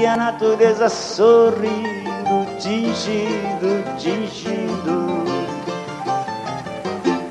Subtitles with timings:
[0.00, 5.28] e a natureza sorrindo, tingindo, tingindo.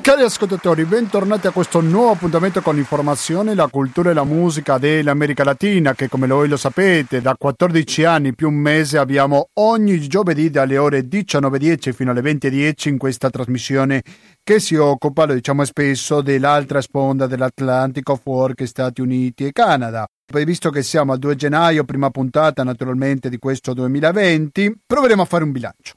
[0.00, 5.42] Cari ascoltatori, bentornati a questo nuovo appuntamento con l'informazione, la cultura e la musica dell'America
[5.42, 10.48] Latina che come voi lo sapete da 14 anni più un mese abbiamo ogni giovedì
[10.48, 14.02] dalle ore 19.10 fino alle 20.10 in questa trasmissione
[14.42, 20.06] che si occupa, lo diciamo spesso, dell'altra sponda dell'Atlantico fuori Stati Uniti e Canada.
[20.30, 25.24] Poi visto che siamo al 2 gennaio, prima puntata naturalmente di questo 2020, proveremo a
[25.24, 25.94] fare un bilancio.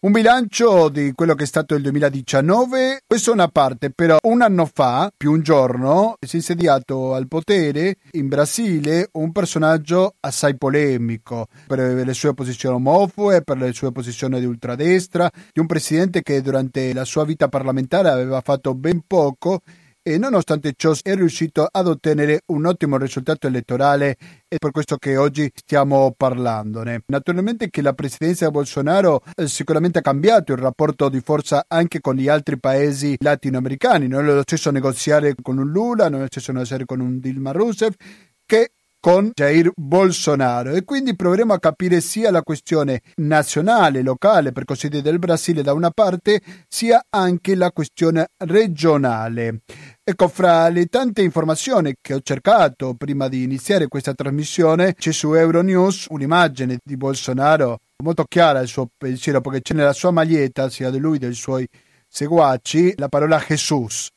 [0.00, 4.42] Un bilancio di quello che è stato il 2019, questa è una parte, però un
[4.42, 10.58] anno fa, più un giorno, si è insediato al potere in Brasile un personaggio assai
[10.58, 16.20] polemico per le sue posizioni omofobe, per le sue posizioni di ultradestra, di un presidente
[16.22, 19.62] che durante la sua vita parlamentare aveva fatto ben poco
[20.06, 25.16] e nonostante ciò è riuscito ad ottenere un ottimo risultato elettorale e per questo che
[25.16, 27.04] oggi stiamo parlandone.
[27.06, 32.02] Naturalmente che la presidenza di Bolsonaro eh, sicuramente ha cambiato il rapporto di forza anche
[32.02, 36.22] con gli altri paesi latinoamericani, non è lo stesso negoziare con un Lula, non è
[36.22, 37.94] lo stesso negoziare con un Dilma Rousseff
[38.44, 38.72] che
[39.04, 44.88] con Jair Bolsonaro e quindi proveremo a capire sia la questione nazionale, locale, per così
[44.88, 49.60] dire, del Brasile da una parte, sia anche la questione regionale.
[50.06, 55.32] Ecco, fra le tante informazioni che ho cercato prima di iniziare questa trasmissione, c'è su
[55.32, 60.90] Euronews un'immagine di Bolsonaro molto chiara il suo pensiero perché c'è nella sua maglietta, sia
[60.90, 61.66] di lui che dei suoi
[62.06, 64.10] seguaci, la parola Jesus.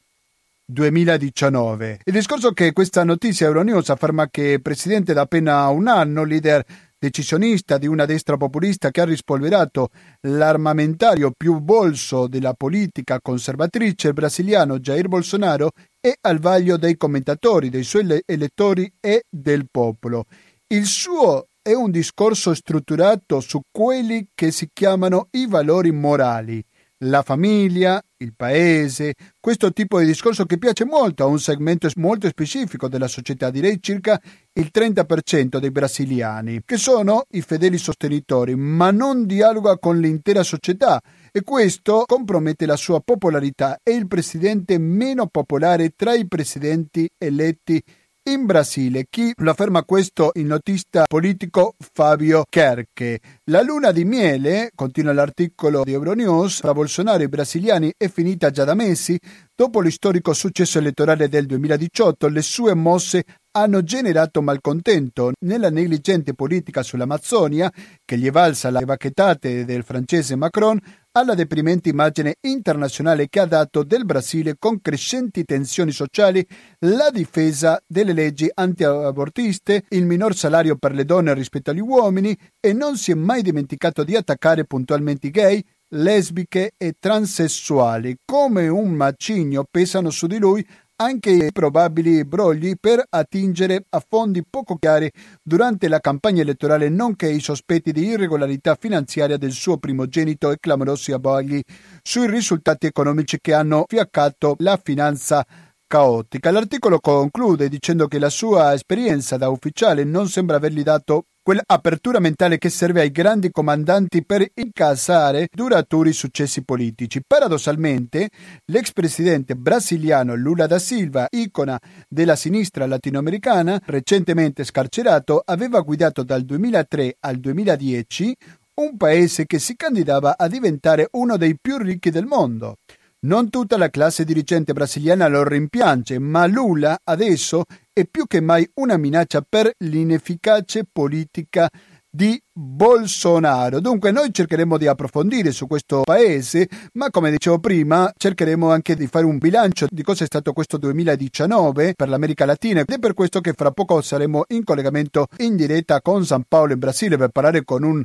[0.70, 2.02] 2019.
[2.04, 6.66] Il discorso che questa notizia Euronews afferma che il presidente da appena un anno, leader
[7.00, 9.90] decisionista di una destra populista che ha rispolverato
[10.22, 17.70] l'armamentario più bolso della politica conservatrice, il brasiliano Jair Bolsonaro, è al vaglio dei commentatori,
[17.70, 20.26] dei suoi elettori e del popolo.
[20.68, 26.64] Il suo è un discorso strutturato su quelli che si chiamano i valori morali
[27.00, 32.28] la famiglia, il paese, questo tipo di discorso che piace molto a un segmento molto
[32.28, 34.20] specifico della società, direi circa
[34.54, 41.00] il 30% dei brasiliani, che sono i fedeli sostenitori, ma non dialoga con l'intera società
[41.32, 43.78] e questo compromette la sua popolarità.
[43.84, 47.82] È il presidente meno popolare tra i presidenti eletti
[48.28, 49.06] in Brasile.
[49.10, 53.20] Chi lo afferma questo il notista politico Fabio Kerke.
[53.50, 58.50] La luna di miele, continua l'articolo di Euronews, tra Bolsonaro e i brasiliani è finita
[58.50, 59.18] già da mesi.
[59.56, 66.84] Dopo l'istorico successo elettorale del 2018, le sue mosse hanno generato malcontento nella negligente politica
[66.84, 67.72] sull'Amazzonia,
[68.04, 70.80] che gli è valsa la bacchettate del francese Macron,
[71.18, 76.46] alla deprimente immagine internazionale che ha dato del Brasile con crescenti tensioni sociali,
[76.82, 82.74] la difesa delle leggi anti-abortiste, il minor salario per le donne rispetto agli uomini e
[82.74, 88.18] non si è mai dimenticato di attaccare puntualmente i gay, lesbiche e transessuali.
[88.26, 90.66] Come un macigno pesano su di lui
[91.00, 95.12] anche i probabili brogli per attingere a fondi poco chiari
[95.44, 101.12] durante la campagna elettorale, nonché i sospetti di irregolarità finanziaria del suo primogenito e clamorosi
[101.12, 101.62] abbagli
[102.02, 105.46] sui risultati economici che hanno fiaccato la finanza
[105.86, 106.50] caotica.
[106.50, 112.58] L'articolo conclude dicendo che la sua esperienza da ufficiale non sembra avergli dato quell'apertura mentale
[112.58, 117.22] che serve ai grandi comandanti per incassare duraturi successi politici.
[117.26, 118.28] Paradossalmente,
[118.66, 126.44] l'ex presidente brasiliano Lula da Silva, icona della sinistra latinoamericana, recentemente scarcerato, aveva guidato dal
[126.44, 128.36] 2003 al 2010
[128.82, 132.76] un paese che si candidava a diventare uno dei più ricchi del mondo.
[133.20, 137.64] Non tutta la classe dirigente brasiliana lo rimpiange, ma Lula adesso
[137.98, 141.68] è più che mai una minaccia per l'inefficace politica
[142.08, 143.80] di Bolsonaro.
[143.80, 149.08] Dunque noi cercheremo di approfondire su questo paese, ma come dicevo prima cercheremo anche di
[149.08, 153.16] fare un bilancio di cosa è stato questo 2019 per l'America Latina ed è per
[153.16, 157.30] questo che fra poco saremo in collegamento in diretta con San Paolo in Brasile per
[157.30, 158.04] parlare con un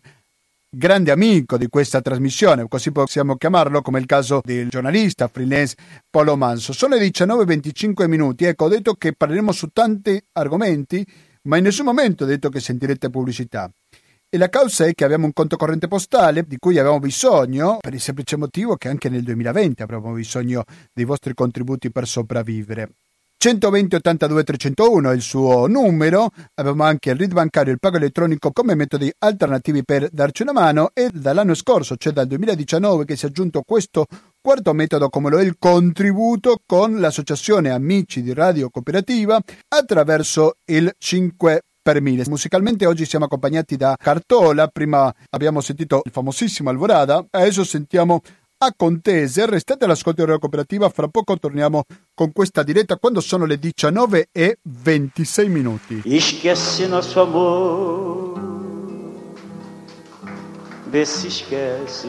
[0.75, 5.77] grande amico di questa trasmissione, così possiamo chiamarlo, come il caso del giornalista freelance
[6.09, 6.73] Polo Manso.
[6.73, 11.07] Sono le 19.25 minuti, ecco, ho detto che parleremo su tanti argomenti,
[11.43, 13.71] ma in nessun momento ho detto che sentirete pubblicità.
[14.31, 17.93] E la causa è che abbiamo un conto corrente postale di cui abbiamo bisogno per
[17.93, 22.93] il semplice motivo che anche nel 2020 avremo bisogno dei vostri contributi per sopravvivere.
[23.43, 27.97] 120 82 301 è il suo numero, abbiamo anche il RID bancario e il pago
[27.97, 30.91] elettronico come metodi alternativi per darci una mano.
[30.95, 34.07] E dall'anno scorso, cioè dal 2019 che si è aggiunto questo
[34.41, 39.41] quarto metodo come lo è il contributo con l'associazione Amici di Radio Cooperativa
[39.71, 42.23] attraverso il 5 per mille.
[42.29, 48.21] Musicalmente oggi siamo accompagnati da Cartola, prima abbiamo sentito il famosissimo Alvorada, adesso sentiamo
[48.65, 49.45] a Contese.
[49.47, 51.83] Restate all'ascolto della cooperativa, fra poco torniamo
[52.15, 56.03] con questa diretta quando sono le 19 e 26 minuti.
[56.05, 58.41] Esquece nosso amor,
[60.87, 62.09] vê se esquece.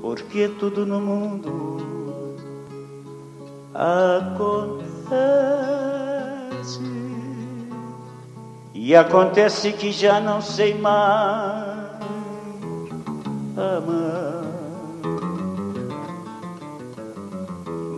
[0.00, 2.36] Porque tudo no mundo
[3.72, 5.00] acontece.
[8.74, 11.91] E acontece que já não sei mais
[13.56, 14.42] amar.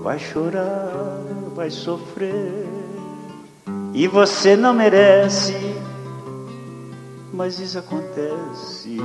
[0.03, 1.23] Vai chorar,
[1.55, 2.67] vai sofrer,
[3.95, 5.55] e você não merece,
[7.33, 8.99] mas isso acontece.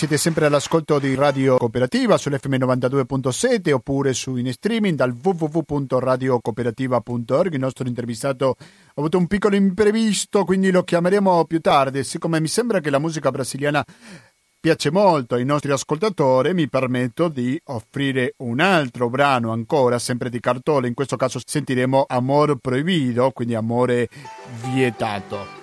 [0.00, 7.52] Siete sempre all'ascolto di Radio Cooperativa sull'FM 92.7 oppure su in streaming dal www.radiocooperativa.org.
[7.52, 8.64] Il nostro intervistato ha
[8.94, 12.02] avuto un piccolo imprevisto, quindi lo chiameremo più tardi.
[12.02, 13.84] Siccome mi sembra che la musica brasiliana
[14.60, 20.38] piace molto ai nostri ascoltatori, mi permetto di offrire un altro brano ancora, sempre di
[20.38, 20.86] Cartola.
[20.86, 24.08] In questo caso sentiremo Amor Proibito, quindi amore
[24.70, 25.58] vietato.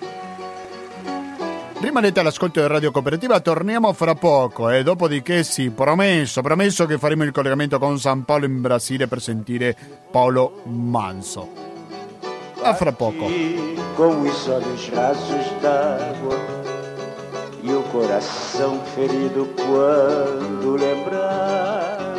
[1.80, 7.22] Rimanete all'ascolto di Radio Cooperativa, torniamo fra poco e dopodiché sì, promesso, promesso che faremo
[7.22, 9.76] il collegamento con San Paolo in Brasile per sentire
[10.10, 11.48] Paolo Manso.
[12.62, 13.30] A fra poco.
[13.94, 14.28] Com
[17.68, 22.17] e o coração ferido quando lembrar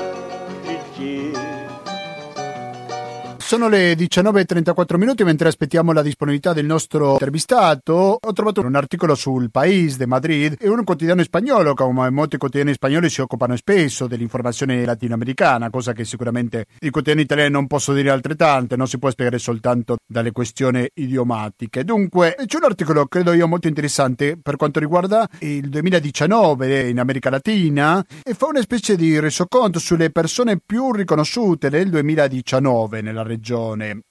[3.50, 8.20] Sono le 19.34 minuti mentre aspettiamo la disponibilità del nostro intervistato.
[8.22, 12.74] Ho trovato un articolo sul País de Madrid e un quotidiano spagnolo, come molti quotidiani
[12.74, 18.12] spagnoli si occupano spesso dell'informazione latinoamericana, cosa che sicuramente i quotidiani italiani non posso dire
[18.12, 21.84] altrettante, non si può spiegare soltanto dalle questioni idiomatiche.
[21.84, 27.32] Dunque, c'è un articolo, credo io, molto interessante per quanto riguarda il 2019 in America
[27.32, 33.38] Latina e fa una specie di resoconto sulle persone più riconosciute nel 2019 nella regione
[33.40, 34.02] regione.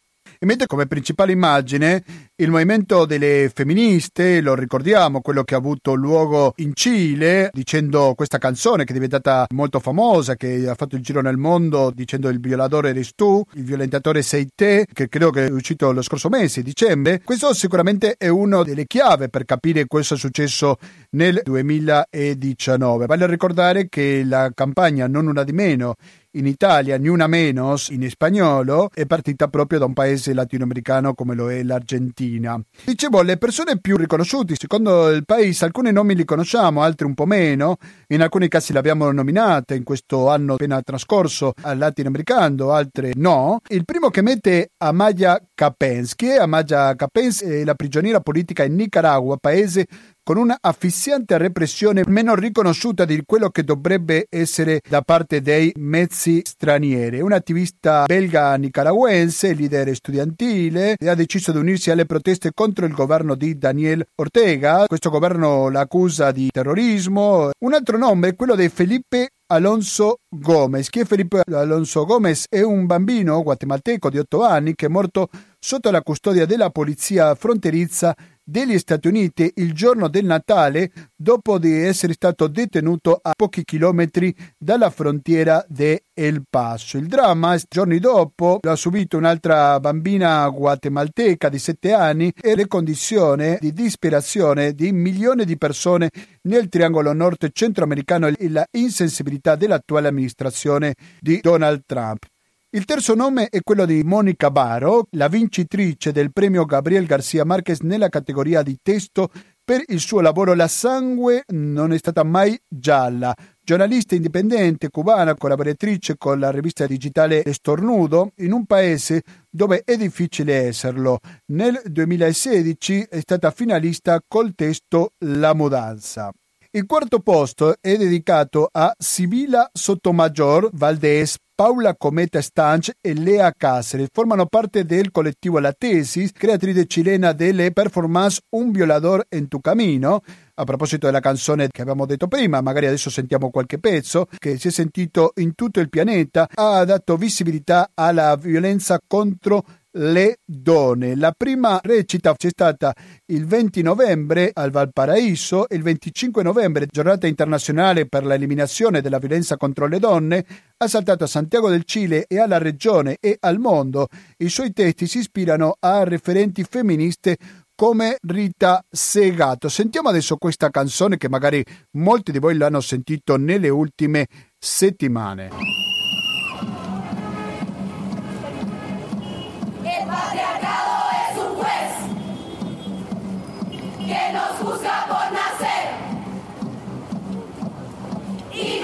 [0.41, 2.05] E mette come principale immagine
[2.37, 8.39] il movimento delle femministe, lo ricordiamo, quello che ha avuto luogo in Cile, dicendo questa
[8.39, 12.39] canzone che è diventata molto famosa, che ha fatto il giro nel mondo dicendo il
[12.39, 16.63] violatore eres tu, il violentatore sei te, che credo che è uscito lo scorso mese,
[16.63, 17.21] dicembre.
[17.25, 20.77] Questo sicuramente è una delle chiavi per capire cosa è successo
[21.11, 23.07] nel 2019.
[23.07, 25.97] Vale ricordare che la campagna Non una di meno
[26.33, 31.35] in Italia, ni una menos in spagnolo, è partita proprio da un paese latinoamericano come
[31.35, 32.61] lo è l'Argentina.
[32.85, 37.27] Dicevo, le persone più riconosciute, secondo il paese, alcuni nomi li conosciamo, altri un po'
[37.27, 37.77] meno,
[38.09, 43.61] in alcuni casi le abbiamo nominate in questo anno appena trascorso al latinoamericano, altre no.
[43.69, 46.37] Il primo che mette è Amaya Kapensky.
[46.37, 49.87] Amaya Kapensky è la prigioniera politica in Nicaragua, paese
[50.29, 56.43] con una asfissiante repressione meno riconosciuta di quello che dovrebbe essere da parte dei mezzi
[56.45, 57.23] stranieri.
[57.23, 63.37] Un attivista belga nicaragüense, leader studentile, ha deciso di unirsi alle proteste contro il governo
[63.37, 64.85] di Daniel Ortega.
[64.87, 67.49] Questo governo l'accusa di terrorismo.
[67.61, 70.91] Un altro nome è quello di Felipe Alonso Gomez.
[70.91, 72.45] Chi è Felipe Alonso Gomez?
[72.51, 77.35] È un bambino guatemalteco di 8 anni che è morto sotto la custodia della polizia
[77.35, 78.15] fronterizza
[78.49, 84.35] degli Stati Uniti il giorno del Natale dopo di essere stato detenuto a pochi chilometri
[84.57, 86.97] dalla frontiera di El Paso.
[86.97, 93.59] Il dramma, giorni dopo, l'ha subito un'altra bambina guatemalteca di 7 anni e le condizioni
[93.61, 96.09] di disperazione di milioni di persone
[96.43, 102.25] nel triangolo nord centroamericano e la insensibilità dell'attuale amministrazione di Donald Trump.
[102.71, 107.81] Il terzo nome è quello di Monica Baro, la vincitrice del premio Gabriel García Márquez
[107.81, 109.31] nella categoria di testo
[109.65, 113.35] per il suo lavoro La sangue non è stata mai gialla.
[113.59, 120.67] Giornalista indipendente cubana, collaboratrice con la rivista digitale Estornudo, in un paese dove è difficile
[120.67, 121.21] esserlo.
[121.47, 126.31] Nel 2016 è stata finalista col testo La mudanza.
[126.71, 134.11] Il quarto posto è dedicato a Sibila Sotomayor Valdés Paula Cometa Stanch e Lea Cáceres
[134.12, 140.23] formano parte del collettivo La Tesis, creatrice cilena delle performance Un violador en tu camino.
[140.55, 144.69] A proposito della canzone che abbiamo detto prima, magari adesso sentiamo qualche pezzo che si
[144.69, 149.65] è sentito in tutto il pianeta, ha dato visibilità alla violenza contro
[149.99, 151.17] le donne.
[151.17, 152.95] La prima recita c'è stata
[153.26, 159.87] il 20 novembre al Valparaíso, il 25 novembre, giornata internazionale per l'eliminazione della violenza contro
[159.87, 160.45] le donne,
[160.76, 164.09] ha saltato a Santiago del Cile e alla regione e al mondo.
[164.38, 167.37] I suoi testi si ispirano a referenti femministe
[167.75, 169.69] come Rita Segato.
[169.69, 174.26] Sentiamo adesso questa canzone che magari molti di voi l'hanno sentito nelle ultime
[174.59, 175.98] settimane.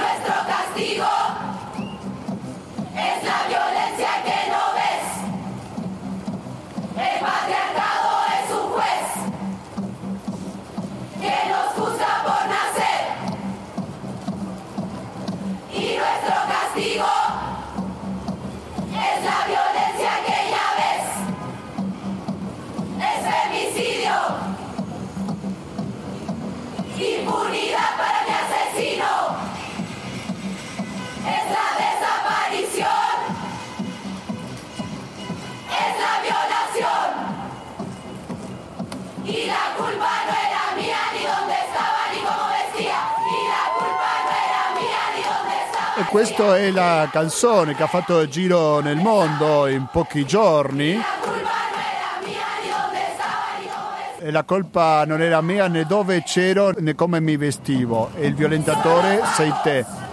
[0.04, 1.06] Nuestro castigo.
[2.94, 3.53] Es la
[46.14, 50.96] questa è la canzone che ha fatto giro nel mondo in pochi giorni.
[54.20, 58.10] E la colpa non era mia né dove c'ero né come mi vestivo.
[58.14, 60.03] E il violentatore sei te.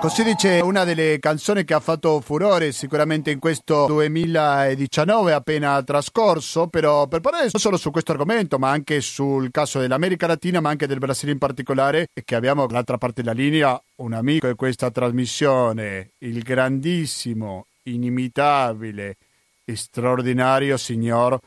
[0.00, 6.68] Così dice una delle canzoni che ha fatto furore sicuramente in questo 2019 appena trascorso,
[6.68, 10.70] però per parlare non solo su questo argomento, ma anche sul caso dell'America Latina, ma
[10.70, 14.54] anche del Brasile in particolare, e che abbiamo dall'altra parte della linea un amico di
[14.54, 19.16] questa trasmissione, il grandissimo, inimitabile,
[19.64, 21.40] straordinario signor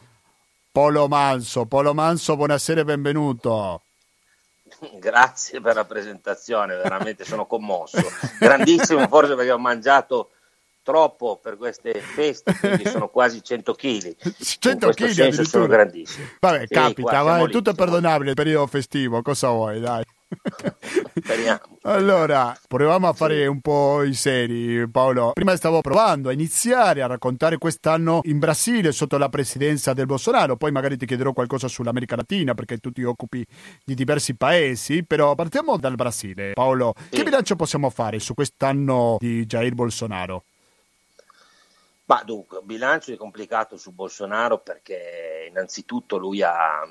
[0.74, 1.66] Polo Manso.
[1.66, 3.82] Polo Manso, buonasera e benvenuto.
[5.00, 8.02] Grazie per la presentazione, veramente sono commosso.
[8.40, 10.32] Grandissimo, forse perché ho mangiato
[10.84, 14.16] troppo per queste feste, quindi sono quasi 100 kg.
[14.40, 16.26] 100 In questo kg sono grandissimo.
[16.40, 20.04] Vabbè, Sì, capita, è tutto è perdonabile il periodo festivo, cosa vuoi, dai.
[21.24, 21.78] Speriamo.
[21.84, 25.32] Allora, proviamo a fare un po' i seri, Paolo.
[25.34, 30.56] Prima stavo provando a iniziare a raccontare quest'anno in Brasile sotto la presidenza del Bolsonaro,
[30.56, 33.46] poi magari ti chiederò qualcosa sull'America Latina perché tu ti occupi
[33.84, 36.54] di diversi paesi, però partiamo dal Brasile.
[36.54, 37.24] Paolo, che Sì.
[37.24, 40.44] bilancio possiamo fare su quest'anno di Jair Bolsonaro?
[42.06, 46.82] Ma dunque, un bilancio è complicato su Bolsonaro perché innanzitutto lui ha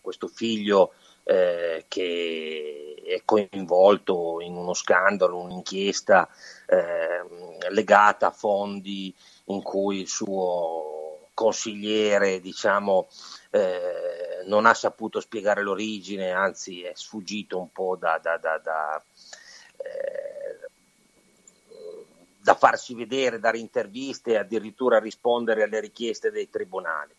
[0.00, 0.92] questo figlio
[1.28, 6.28] eh, che è coinvolto in uno scandalo, un'inchiesta
[6.66, 9.12] eh, legata a fondi
[9.46, 13.08] in cui il suo consigliere, diciamo,
[13.50, 19.04] eh, non ha saputo spiegare l'origine, anzi è sfuggito un po' da, da- da- da,
[19.78, 20.68] eh,
[22.40, 27.12] da farsi vedere, dare interviste e addirittura rispondere alle richieste dei tribunali.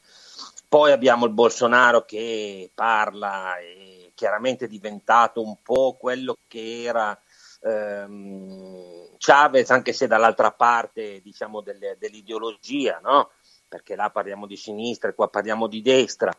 [0.70, 7.18] Poi abbiamo il Bolsonaro che parla e chiaramente diventato un po' quello che era
[7.62, 13.30] ehm, Chavez, anche se dall'altra parte diciamo delle- dell'ideologia, no?
[13.68, 16.34] perché là parliamo di sinistra e qua parliamo di destra,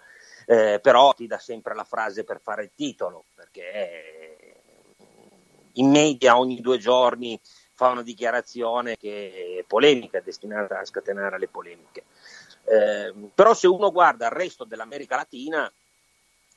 [0.47, 4.61] eh, però ti dà sempre la frase per fare il titolo, perché eh,
[5.75, 7.39] in media ogni due giorni
[7.75, 12.05] fa una dichiarazione che è polemica, è destinata a scatenare le polemiche.
[12.65, 15.71] Eh, però se uno guarda il resto dell'America Latina,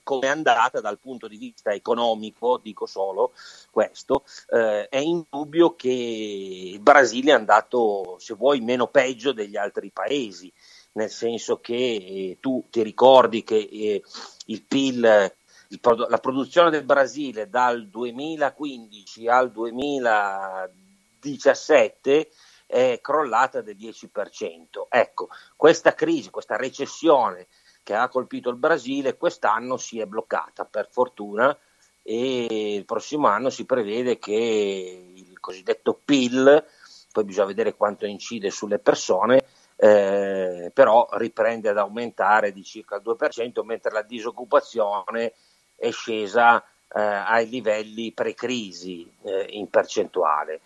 [0.04, 3.34] come è andata dal punto di vista economico, dico solo
[3.70, 9.92] questo, eh, è indubbio che il Brasile è andato, se vuoi, meno peggio degli altri
[9.92, 10.52] paesi,
[10.94, 14.04] nel senso che eh, tu ti ricordi che eh,
[14.48, 15.34] il PIL,
[15.70, 22.30] il produ- la produzione del Brasile dal 2015 al 2017
[22.66, 24.88] è crollata del 10%.
[24.90, 27.48] Ecco, questa crisi, questa recessione
[27.84, 31.58] che ha colpito il Brasile quest'anno si è bloccata per fortuna
[32.04, 36.66] e il prossimo anno si prevede che il cosiddetto PIL,
[37.12, 39.44] poi bisogna vedere quanto incide sulle persone,
[39.76, 45.34] eh, però riprende ad aumentare di circa il 2%, mentre la disoccupazione
[45.76, 50.62] è scesa eh, ai livelli pre-crisi eh, in percentuale.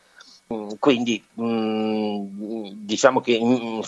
[0.54, 3.80] Mm, Quindi mm, diciamo che mm,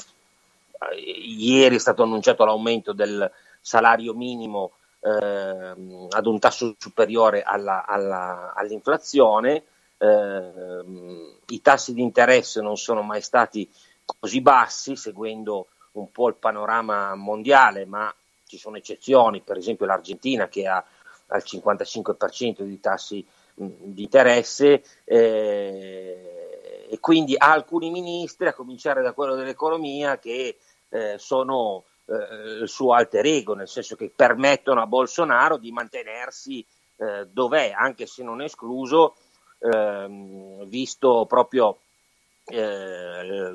[0.96, 3.29] ieri è stato annunciato l'aumento del
[3.62, 9.63] salario minimo ehm, ad un tasso superiore alla- alla- all'inflazione,
[9.98, 13.69] ehm, i tassi di interesse non sono mai stati
[14.05, 18.13] così bassi, seguendo un po' il panorama mondiale, ma
[18.46, 20.84] ci sono eccezioni, per esempio l'Argentina che ha
[21.27, 29.36] al 55% di tassi di interesse eh, e quindi alcuni ministri, a cominciare da quello
[29.36, 30.57] dell'economia, che
[30.89, 36.65] eh, sono eh, il suo alter ego, nel senso che permettono a Bolsonaro di mantenersi
[36.98, 39.15] eh, dov'è, anche se non è escluso,
[39.60, 41.79] ehm, visto proprio
[42.46, 43.51] eh,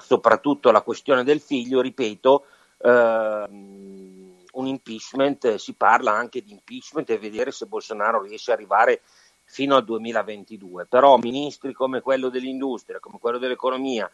[0.00, 2.44] soprattutto la questione del figlio, ripeto,
[2.78, 9.02] ehm, un impeachment, si parla anche di impeachment e vedere se Bolsonaro riesce ad arrivare
[9.44, 10.86] fino al 2022.
[10.86, 14.10] Però ministri come quello dell'industria, come quello dell'economia,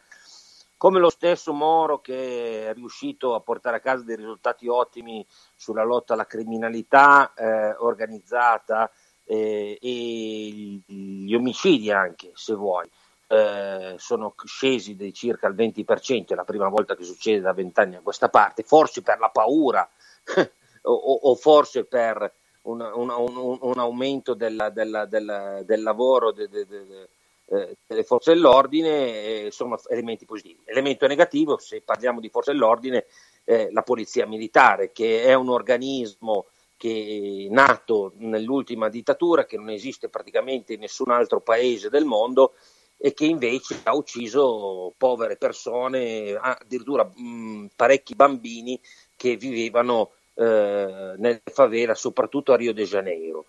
[0.77, 5.83] come lo stesso Moro che è riuscito a portare a casa dei risultati ottimi sulla
[5.83, 8.91] lotta alla criminalità eh, organizzata
[9.25, 12.89] eh, e gli omicidi anche, se vuoi.
[13.27, 17.95] Eh, sono scesi di circa il 20%, è la prima volta che succede da vent'anni
[17.95, 19.89] a questa parte, forse per la paura
[20.83, 22.31] o, o, forse per
[22.63, 27.09] un, un, un, un aumento della, della, della, del lavoro de, de, de,
[27.47, 30.61] eh, delle forze dell'ordine, eh, sono elementi positivi.
[30.65, 33.05] Elemento negativo, se parliamo di forze dell'ordine,
[33.43, 36.47] eh, la polizia militare, che è un organismo
[36.77, 42.53] che è nato nell'ultima dittatura, che non esiste praticamente in nessun altro paese del mondo
[42.97, 48.79] e che invece ha ucciso povere persone, addirittura mh, parecchi bambini
[49.15, 53.45] che vivevano eh, nelle favela, soprattutto a Rio de Janeiro.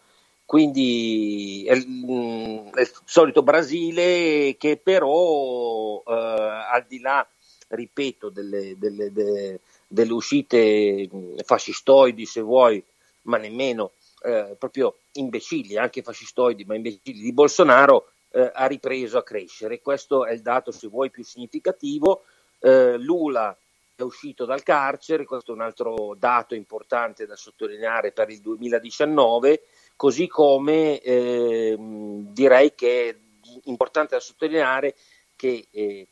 [0.46, 7.28] Quindi è, mm, è il solito Brasile che però eh, al di là,
[7.68, 12.82] ripeto, delle, delle, delle, delle uscite mm, fascistoidi se vuoi,
[13.22, 19.24] ma nemmeno eh, proprio imbecilli, anche fascistoidi, ma imbecilli di Bolsonaro, eh, ha ripreso a
[19.24, 19.80] crescere.
[19.80, 22.22] Questo è il dato, se vuoi, più significativo.
[22.60, 23.56] Eh, Lula
[23.96, 29.62] è uscito dal carcere, questo è un altro dato importante da sottolineare per il 2019,
[29.96, 33.16] così come eh, direi che è
[33.64, 34.94] importante da sottolineare
[35.34, 36.06] che eh,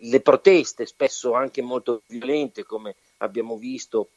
[0.00, 4.10] le proteste, spesso anche molto violente, come abbiamo visto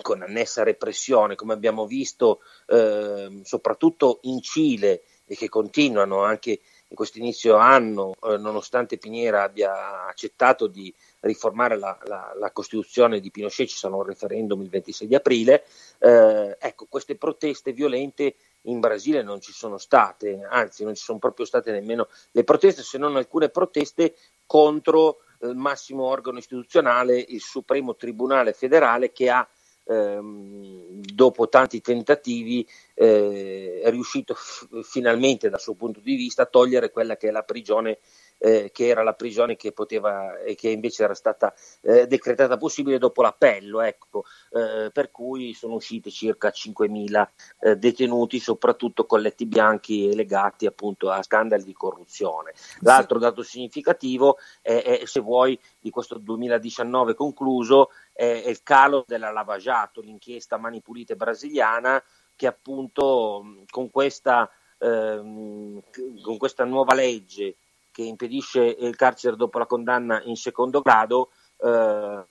[0.00, 6.96] con annessa repressione, come abbiamo visto eh, soprattutto in Cile e che continuano anche in
[6.96, 13.30] questo inizio anno, eh, nonostante Piniera abbia accettato di riformare la, la, la, Costituzione di
[13.30, 15.64] Pinochet, ci sarà un referendum il 26 di aprile,
[15.98, 21.18] eh, ecco, queste proteste violente in Brasile non ci sono state, anzi non ci sono
[21.18, 24.14] proprio state nemmeno le proteste, se non alcune proteste
[24.46, 29.48] contro il massimo organo istituzionale, il Supremo Tribunale federale, che ha
[29.84, 36.46] ehm, dopo tanti tentativi eh, è riuscito f- finalmente dal suo punto di vista a
[36.46, 37.98] togliere quella che è la prigione
[38.42, 42.98] eh, che era la prigione che poteva e che invece era stata eh, decretata possibile
[42.98, 47.28] dopo l'appello, ecco, eh, per cui sono usciti circa 5.000
[47.60, 52.52] eh, detenuti, soprattutto colletti bianchi legati appunto a scandali di corruzione.
[52.80, 59.04] L'altro dato significativo è, è se vuoi, di questo 2019 concluso, è, è il calo
[59.06, 62.02] della lavagiato, l'inchiesta Mani Pulite brasiliana
[62.34, 65.80] che appunto con questa, ehm,
[66.22, 67.56] con questa nuova legge
[67.92, 72.24] che impedisce il carcere dopo la condanna in secondo grado eh,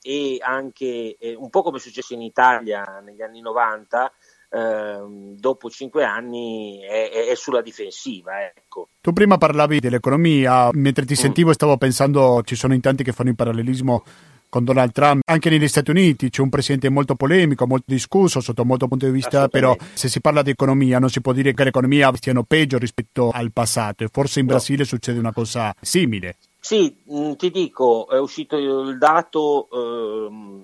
[0.00, 4.12] e anche eh, un po' come è successo in Italia negli anni 90
[4.50, 4.98] eh,
[5.36, 8.44] dopo cinque anni è, è, sulla difensiva.
[8.44, 8.88] Ecco.
[9.00, 11.16] Tu prima parlavi dell'economia, mentre ti mm.
[11.16, 14.04] sentivo stavo pensando, ci sono in tanti che fanno il parallelismo
[14.48, 15.22] con Donald Trump.
[15.26, 19.12] Anche negli Stati Uniti c'è un presidente molto polemico, molto discusso sotto molto punto di
[19.12, 22.78] vista, però se si parla di economia non si può dire che l'economia stiano peggio
[22.78, 24.52] rispetto al passato e forse in no.
[24.52, 26.36] Brasile succede una cosa simile.
[26.60, 30.62] Sì, mm, ti dico, è uscito il dato ehm,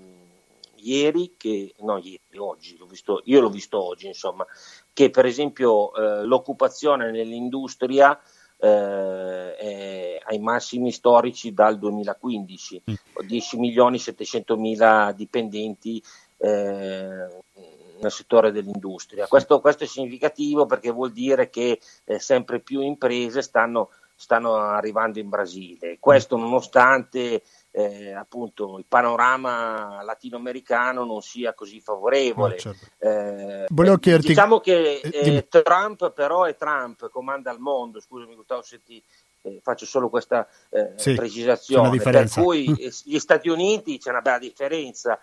[0.77, 4.45] ieri, che, no ieri, oggi, l'ho visto, io l'ho visto oggi, insomma,
[4.93, 8.19] che per esempio eh, l'occupazione nell'industria
[8.59, 12.95] eh, ai massimi storici dal 2015, mm.
[13.27, 16.03] 10 milioni 700 mila dipendenti
[16.39, 17.43] eh,
[18.01, 19.27] nel settore dell'industria.
[19.27, 25.19] Questo, questo, è significativo perché vuol dire che eh, sempre più imprese stanno, stanno arrivando
[25.19, 25.99] in Brasile.
[26.01, 27.43] Questo nonostante
[27.77, 32.55] eh, appunto il panorama latinoamericano non sia così favorevole.
[32.55, 32.87] Oh, certo.
[32.99, 33.67] eh,
[33.99, 34.29] chiederti...
[34.29, 39.03] Diciamo che eh, eh Trump però è Trump, comanda il mondo, scusami Gustavo se ti
[39.43, 42.73] eh, faccio solo questa eh, sì, precisazione, per cui
[43.05, 45.19] gli Stati Uniti c'è una bella differenza,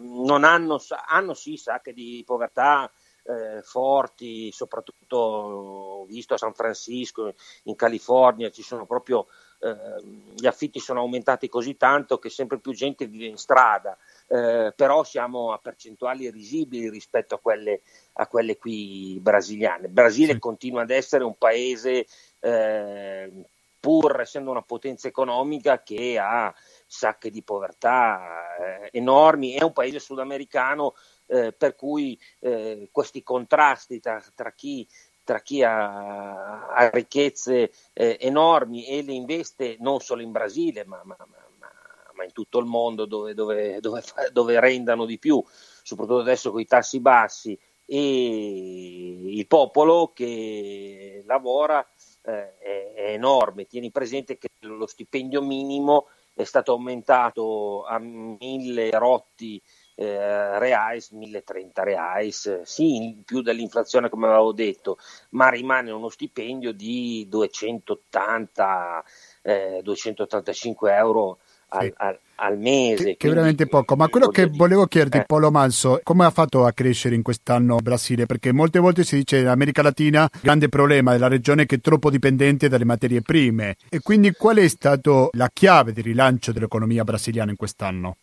[0.00, 2.90] non hanno, hanno sì sacche di povertà,
[3.26, 9.26] eh, forti, soprattutto visto a San Francisco, in California, ci sono proprio
[9.60, 10.02] eh,
[10.34, 13.96] gli affitti sono aumentati così tanto che sempre più gente vive in strada,
[14.28, 17.82] eh, però siamo a percentuali risibili rispetto a quelle,
[18.14, 19.86] a quelle qui brasiliane.
[19.86, 20.38] Il Brasile sì.
[20.38, 22.06] continua ad essere un paese,
[22.40, 23.32] eh,
[23.78, 26.52] pur essendo una potenza economica, che ha
[26.86, 30.94] sacche di povertà eh, enormi, è un paese sudamericano
[31.26, 34.86] eh, per cui eh, questi contrasti tra, tra chi
[35.26, 41.02] tra chi ha, ha ricchezze eh, enormi e le investe non solo in Brasile, ma,
[41.04, 41.36] ma, ma,
[42.14, 45.42] ma in tutto il mondo dove, dove, dove, dove, rendano di più,
[45.82, 51.84] soprattutto adesso con i tassi bassi, e il popolo che lavora
[52.22, 53.66] eh, è, è, enorme.
[53.66, 59.60] Tieni presente che lo stipendio minimo è stato aumentato a mille rotti
[59.98, 64.98] eh, reais, 1030 reais, sì, più dell'inflazione come avevo detto,
[65.30, 69.04] ma rimane uno stipendio di 280,
[69.42, 73.04] eh, 285 euro al, al, al, mese.
[73.04, 75.24] Che, che è veramente poco, ma quello che volevo chiederti, eh.
[75.24, 78.26] Paolo Manso, come ha fatto a crescere in quest'anno il Brasile?
[78.26, 81.80] Perché molte volte si dice in America Latina il grande problema della regione che è
[81.80, 83.76] troppo dipendente dalle materie prime.
[83.88, 88.18] E quindi qual è stata la chiave di rilancio dell'economia brasiliana in quest'anno?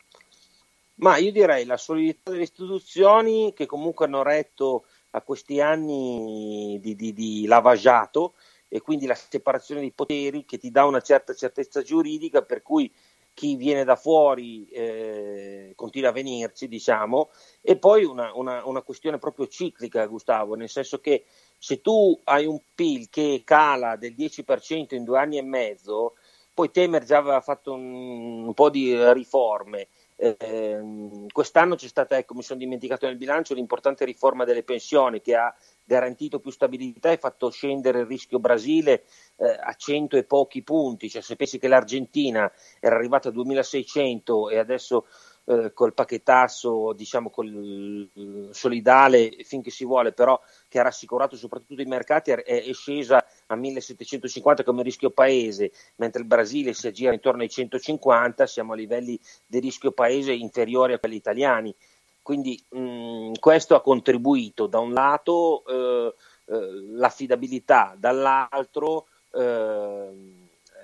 [0.95, 6.95] Ma io direi la solidità delle istituzioni che comunque hanno retto a questi anni di,
[6.95, 8.35] di, di lavagiato
[8.67, 12.91] e quindi la separazione dei poteri che ti dà una certa certezza giuridica per cui
[13.33, 19.17] chi viene da fuori eh, continua a venirci, diciamo, e poi una, una, una, questione
[19.17, 21.25] proprio ciclica, Gustavo, nel senso che
[21.57, 26.13] se tu hai un PIL che cala del 10% in due anni e mezzo,
[26.53, 29.87] poi Temer già aveva fatto un, un po' di riforme
[30.23, 35.35] eh, quest'anno c'è stata, ecco, mi sono dimenticato nel bilancio, l'importante riforma delle pensioni che
[35.35, 39.03] ha garantito più stabilità e fatto scendere il rischio Brasile
[39.35, 44.49] eh, a cento e pochi punti, cioè se pensi che l'Argentina era arrivata a 2600
[44.49, 45.07] e adesso
[45.45, 48.09] eh, col pacchettasso, diciamo col
[48.51, 53.55] solidale finché si vuole, però che ha rassicurato soprattutto i mercati, è, è scesa a
[53.55, 59.19] 1750 come rischio paese, mentre il Brasile si aggira intorno ai 150, siamo a livelli
[59.45, 61.75] di rischio paese inferiori a quelli italiani.
[62.21, 70.41] Quindi mh, questo ha contribuito da un lato eh, eh, l'affidabilità, dall'altro eh,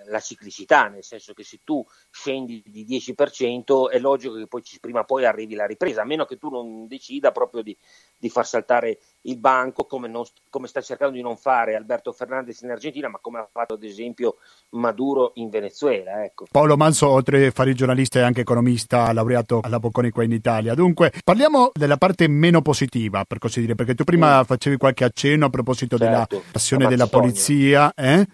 [0.09, 5.01] la ciclicità, nel senso che se tu scendi di 10% è logico che poi prima
[5.01, 7.75] o poi arrivi la ripresa, a meno che tu non decida proprio di,
[8.17, 12.61] di far saltare il banco come, non, come, sta cercando di non fare Alberto Fernandez
[12.61, 14.37] in Argentina, ma come ha fatto ad esempio
[14.69, 16.23] Maduro in Venezuela.
[16.23, 16.45] Ecco.
[16.51, 20.31] Paolo Manso, oltre a fare il giornalista, è anche economista, laureato alla Bocconi qua in
[20.31, 20.73] Italia.
[20.73, 24.43] Dunque, parliamo della parte meno positiva, per così dire, perché tu prima mm.
[24.43, 27.93] facevi qualche accenno a proposito certo, della passione della polizia.
[27.93, 28.25] Eh?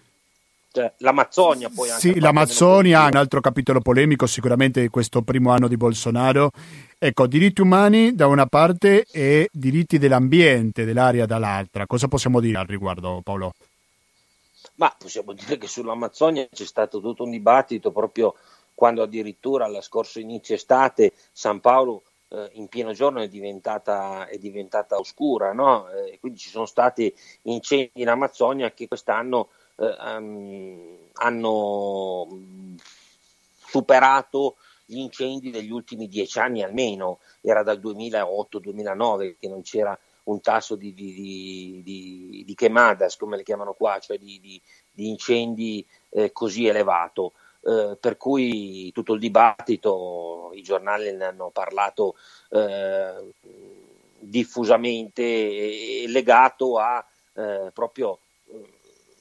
[0.75, 2.01] Cioè, l'Amazzonia poi anche.
[2.01, 6.51] Sì, l'Amazzonia, un altro capitolo polemico sicuramente di questo primo anno di Bolsonaro.
[6.99, 11.85] Ecco, diritti umani da una parte e diritti dell'ambiente, dell'aria dall'altra.
[11.85, 13.53] Cosa possiamo dire al riguardo, Paolo?
[14.75, 18.35] Ma possiamo dire che sull'Amazzonia c'è stato tutto un dibattito proprio
[18.73, 24.37] quando addirittura alla scorsa inizio estate San Paolo eh, in pieno giorno è diventata, è
[24.37, 25.87] diventata oscura, no?
[25.89, 32.27] eh, quindi ci sono stati incendi in Amazzonia che quest'anno eh, um, hanno
[33.65, 40.41] superato gli incendi degli ultimi dieci anni almeno, era dal 2008-2009 che non c'era un
[40.41, 44.61] tasso di, di, di, di, quemadas, come le chiamano qua, cioè di,
[44.95, 47.33] incendi eh, così elevato.
[47.61, 52.15] Eh, per cui tutto il dibattito, i giornali ne hanno parlato
[52.49, 53.33] eh,
[54.19, 58.19] diffusamente legato a eh, proprio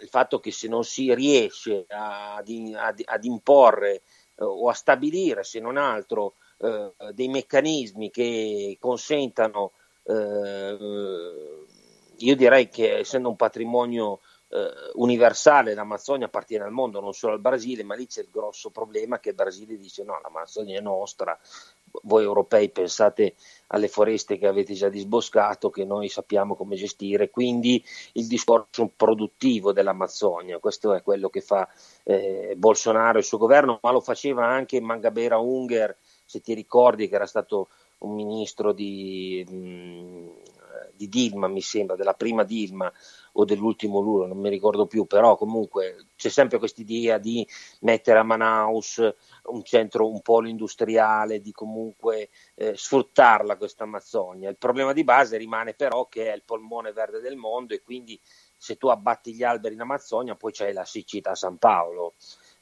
[0.04, 3.94] il fatto che se non si riesce ad, ad, ad imporre
[4.36, 9.72] eh, o a stabilire, se non altro, eh, dei meccanismi che consentano,
[10.04, 10.76] eh,
[12.16, 17.40] io direi che essendo un patrimonio eh, universale, l'Amazzonia appartiene al mondo, non solo al
[17.40, 21.38] Brasile, ma lì c'è il grosso problema che il Brasile dice no, l'Amazzonia è nostra,
[22.02, 23.34] voi europei pensate
[23.68, 29.72] alle foreste che avete già disboscato, che noi sappiamo come gestire, quindi il discorso produttivo
[29.72, 31.68] dell'Amazzonia, questo è quello che fa
[32.04, 37.08] eh, Bolsonaro e il suo governo, ma lo faceva anche Mangabera Unger, se ti ricordi
[37.08, 40.23] che era stato un ministro di, mm,
[40.96, 42.92] di Dilma, mi sembra, della prima Dilma,
[43.36, 47.46] o dell'ultimo Lula, non mi ricordo più, però comunque c'è sempre questa idea di
[47.80, 48.98] mettere a Manaus
[49.44, 54.48] un centro, un polo industriale, di comunque eh, sfruttarla questa Amazzonia.
[54.50, 58.20] Il problema di base rimane però che è il polmone verde del mondo e quindi
[58.56, 62.14] se tu abbatti gli alberi in Amazzonia poi c'è la siccità a San Paolo.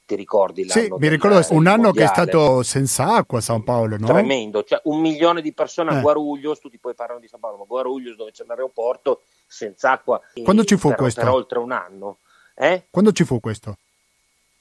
[0.05, 3.43] Ti ricordi Sì, l'anno mi del- ricordo un anno che è stato senza acqua a
[3.43, 4.07] San Paolo, no?
[4.07, 6.01] tremendo, cioè un milione di persone a Eh.
[6.01, 10.65] Guarulhos, tutti poi parlano di San Paolo, ma Guarulhos dove c'è l'aeroporto senza acqua Quando
[10.65, 11.21] ci fu per, questo?
[11.21, 12.19] per oltre un anno.
[12.55, 12.87] Eh?
[12.91, 13.77] Quando ci fu questo?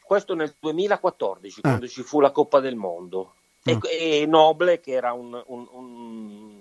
[0.04, 1.70] Questo nel 2014, Ah.
[1.70, 3.36] quando ci fu la Coppa del Mondo.
[3.64, 3.80] E, Ah.
[3.90, 6.60] e Noble, che era un, un- un-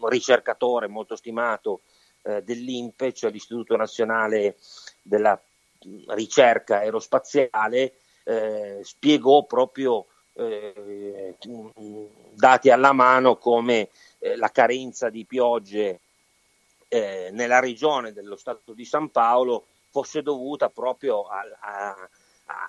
[0.00, 1.80] un ricercatore molto stimato
[2.26, 4.56] eh, dell'INPE, cioè l'Istituto Nazionale
[5.02, 5.38] della
[6.08, 7.94] Ricerca Aerospaziale,
[8.24, 11.36] eh, spiegò proprio eh,
[12.34, 16.00] dati alla mano come eh, la carenza di piogge
[16.88, 22.08] eh, nella regione dello Stato di San Paolo fosse dovuta proprio al- a-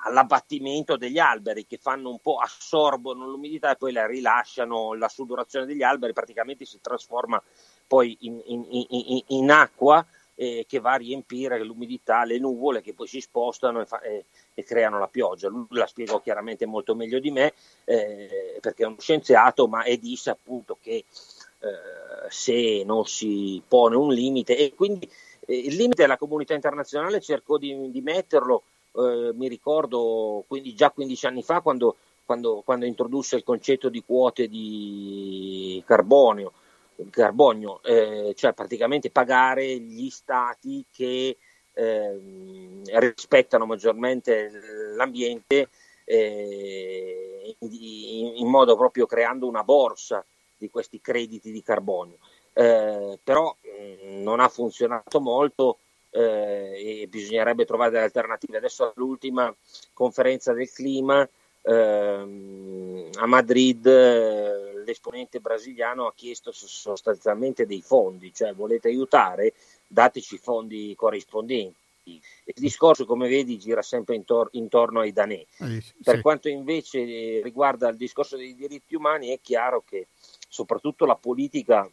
[0.04, 5.66] all'abbattimento degli alberi che fanno un po' assorbono l'umidità e poi la rilasciano, la sudorazione
[5.66, 7.42] degli alberi praticamente si trasforma
[7.88, 12.94] poi in, in- in- in acqua eh, che va a riempire l'umidità, le nuvole che
[12.94, 15.48] poi si spostano e, fa- e- e creano la pioggia.
[15.48, 17.54] Lui la spiegò chiaramente molto meglio di me
[17.86, 21.06] eh, perché è uno scienziato, ma e disse appunto che
[21.60, 25.10] eh, se non si pone un limite e quindi
[25.46, 28.64] eh, il limite la comunità internazionale cercò di, di metterlo,
[28.96, 31.96] eh, mi ricordo quindi già 15 anni fa quando,
[32.26, 36.52] quando, quando introdusse il concetto di quote di carbonio,
[37.10, 41.38] carbonio eh, cioè praticamente pagare gli stati che
[41.74, 44.50] ehm, rispettano maggiormente
[44.96, 45.70] l'ambiente
[46.06, 50.26] eh, in, in modo proprio creando una borsa
[50.58, 52.18] di questi crediti di carbonio.
[52.54, 55.80] Eh, però mh, non ha funzionato molto
[56.12, 58.58] eh, e bisognerebbe trovare delle alternative.
[58.58, 59.54] Adesso all'ultima
[59.94, 61.28] conferenza del clima
[61.66, 69.54] ehm, a Madrid eh, l'esponente brasiliano ha chiesto so- sostanzialmente dei fondi, cioè volete aiutare,
[69.88, 71.84] dateci fondi corrispondenti.
[72.08, 75.44] Il discorso, come vedi, gira sempre intor- intorno ai danè.
[75.58, 75.94] Eh, sì.
[76.04, 80.08] Per quanto invece eh, riguarda il discorso dei diritti umani, è chiaro che
[80.48, 81.90] soprattutto la politica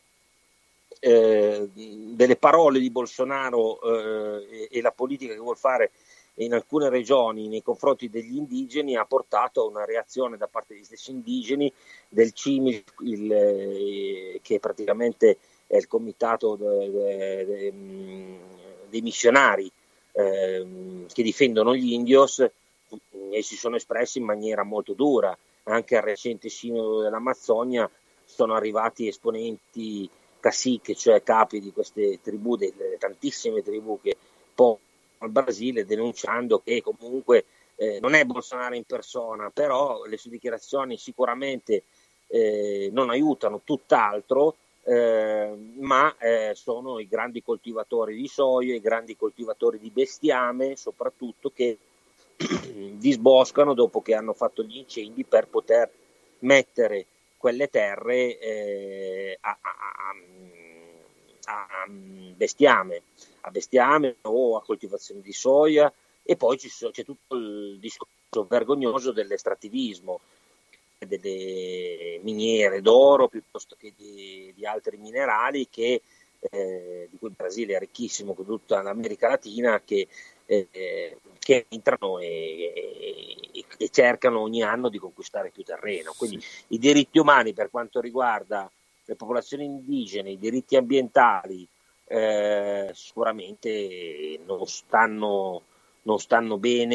[1.00, 5.92] eh, delle parole di Bolsonaro eh, e, e la politica che vuol fare
[6.36, 10.84] in alcune regioni nei confronti degli indigeni ha portato a una reazione da parte degli
[10.84, 11.72] stessi indigeni
[12.08, 18.38] del CIMI, il, eh, che praticamente è il comitato de- de- de- mh,
[18.88, 19.70] dei missionari
[20.12, 25.36] ehm, che difendono gli indios e si sono espressi in maniera molto dura.
[25.64, 27.88] Anche al recente sinodo dell'Amazzonia
[28.24, 30.08] sono arrivati esponenti
[30.40, 34.16] caciche, cioè capi di queste tribù, delle tantissime tribù che
[34.54, 34.76] poi
[35.22, 37.44] al Brasile denunciando che comunque
[37.76, 41.84] eh, non è Bolsonaro in persona, però le sue dichiarazioni sicuramente
[42.28, 49.16] eh, non aiutano, tutt'altro, eh, ma eh, sono i grandi coltivatori di soia, i grandi
[49.16, 51.78] coltivatori di bestiame, soprattutto che
[52.98, 55.90] disboscano dopo che hanno fatto gli incendi per poter
[56.40, 57.06] mettere
[57.36, 60.14] quelle terre eh, a, a- a-
[61.46, 63.02] a bestiame,
[63.42, 70.20] a bestiame o a coltivazione di soia e poi c'è tutto il discorso vergognoso dell'estrattivismo
[71.06, 76.02] delle miniere d'oro piuttosto che di, di altri minerali che,
[76.38, 80.06] eh, di cui il Brasile è ricchissimo con tutta l'America Latina che,
[80.46, 82.72] eh, che entrano e,
[83.52, 86.14] e- e cercano ogni anno di conquistare più terreno.
[86.16, 88.70] Quindi i diritti umani per quanto riguarda
[89.04, 91.66] le popolazioni indigene, i diritti ambientali,
[92.12, 95.62] eh, sicuramente non stanno,
[96.02, 96.94] non stanno bene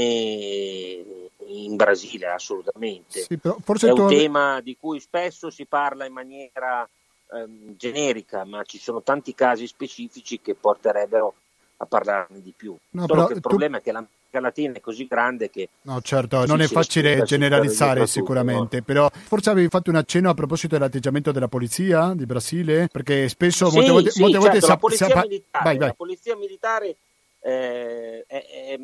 [1.48, 3.22] in Brasile, assolutamente.
[3.22, 6.88] Sì, È un tema di cui spesso si parla in maniera
[7.32, 11.34] ehm, generica, ma ci sono tanti casi specifici che porterebbero
[11.78, 12.76] a parlarne di più.
[12.92, 13.92] No, Solo però che il tu- problema è che
[14.38, 19.50] l'America Latina è così grande che No, certo, non è facile generalizzare sicuramente, però forse
[19.50, 23.92] avevi fatto un accenno a proposito dell'atteggiamento della polizia di Brasile, perché spesso Sì, molte
[23.92, 25.88] volte, sì, molte volte certo, si- la polizia appa- militare, Vai, vai.
[25.88, 26.96] la polizia militare
[27.40, 28.78] eh, è- è,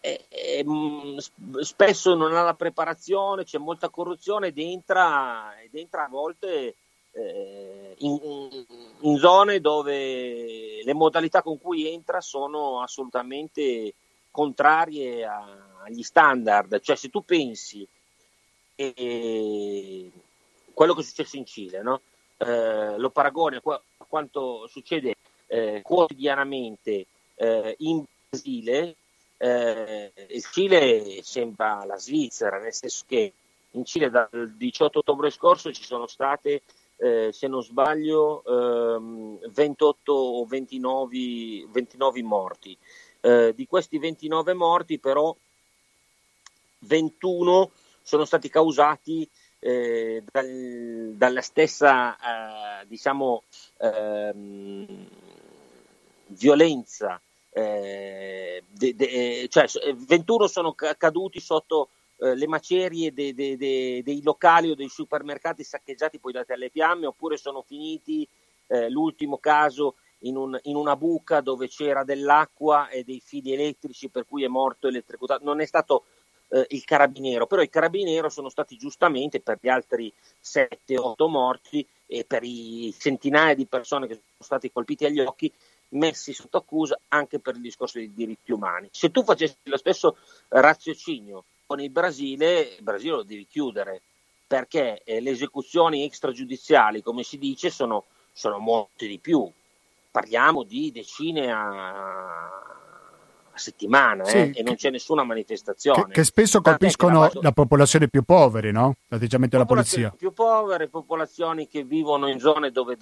[0.00, 5.74] è- è, mm, sp- spesso non ha la preparazione, c'è molta corruzione ed entra, ed
[5.74, 6.76] entra a volte
[7.16, 8.64] eh, in,
[9.00, 13.94] in zone dove le modalità con cui entra sono assolutamente
[14.30, 16.80] contrarie a- agli standard.
[16.80, 17.86] Cioè se tu pensi
[18.74, 20.10] e
[20.74, 22.00] quello che è successo in Cile, no?
[22.36, 25.14] Eh, lo paragoni a quanto succede
[25.46, 28.96] eh, quotidianamente eh, in Brasile,
[29.38, 33.32] eh, il Cile sembra la Svizzera, nel senso che
[33.70, 36.62] in Cile dal 18 ottobre scorso ci sono state,
[36.96, 42.76] eh, se non sbaglio, ehm, 28 o 29, 29 morti.
[43.20, 45.34] Eh, di questi 29 morti però
[46.80, 47.70] 21
[48.02, 49.28] sono stati causati
[49.58, 53.42] eh, dal, dalla stessa eh, diciamo,
[53.78, 55.08] ehm,
[56.28, 57.20] violenza.
[57.50, 64.74] Eh, de, de, cioè, 21 sono caduti sotto eh, le macerie de, dei locali o
[64.74, 68.26] dei supermercati saccheggiati poi dati alle fiamme oppure sono finiti
[68.68, 74.08] eh, l'ultimo caso in, un, in, una buca dove c'era dell'acqua e dei fili elettrici
[74.08, 75.44] per cui è morto elettrocutato.
[75.44, 76.04] Non è stato
[76.48, 82.24] eh, il carabiniero, però i carabinieri sono stati giustamente per gli altri 7-8 morti e
[82.24, 85.52] per i centinaia di persone che sono stati colpiti agli occhi
[85.90, 88.88] messi sotto accusa anche per il discorso dei diritti umani.
[88.90, 90.16] Se tu facessi lo stesso
[90.48, 94.02] raziocinio con il Brasile, il Brasile lo devi chiudere
[94.46, 99.50] perché eh, le esecuzioni extragiudiziali, come si dice, sono, sono molte di più.
[100.10, 102.44] Parliamo di decine a,
[103.56, 106.04] a settimana sì, eh, e non c'è nessuna manifestazione.
[106.04, 108.94] Che, che spesso colpiscono la, la, popolazione più povera, no?
[109.08, 110.14] L'atteggiamento della polizia.
[110.16, 112.96] più povere, popolazioni che vivono in zone dove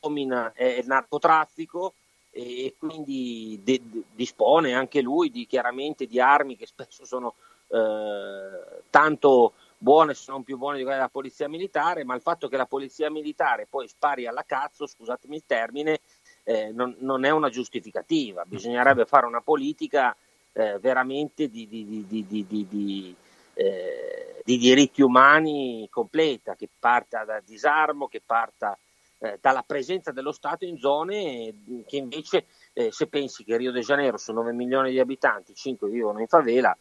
[0.00, 1.94] domina, eh, il narcotraffico
[2.30, 3.80] e, quindi de,
[4.12, 7.34] dispone anche lui di, chiaramente di armi che spesso sono
[7.68, 12.48] eh, tanto buone se non più buone di quelle della polizia militare, ma il fatto
[12.48, 16.00] che la polizia militare poi spari alla cazzo, scusatemi il termine,
[16.44, 20.16] eh, non, non, è una giustificativa, bisognerebbe fare una politica
[20.52, 23.16] eh, veramente di, di, di,
[23.54, 28.78] eh, di, diritti umani completa, che parta dal disarmo, che parta
[29.18, 31.54] eh, dalla presenza dello Stato in zone
[31.86, 35.88] che invece, eh, se pensi che Rio de Janeiro su 9 milioni di abitanti, 5
[35.88, 36.76] vivono in favela,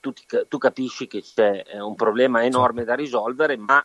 [0.00, 0.12] tu,
[0.48, 3.84] tu capisci che c'è eh, un problema enorme da risolvere, ma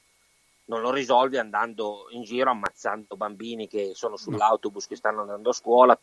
[0.66, 5.54] non lo risolvi andando in giro ammazzando bambini che sono sull'autobus che stanno andando a
[5.54, 6.00] scuola.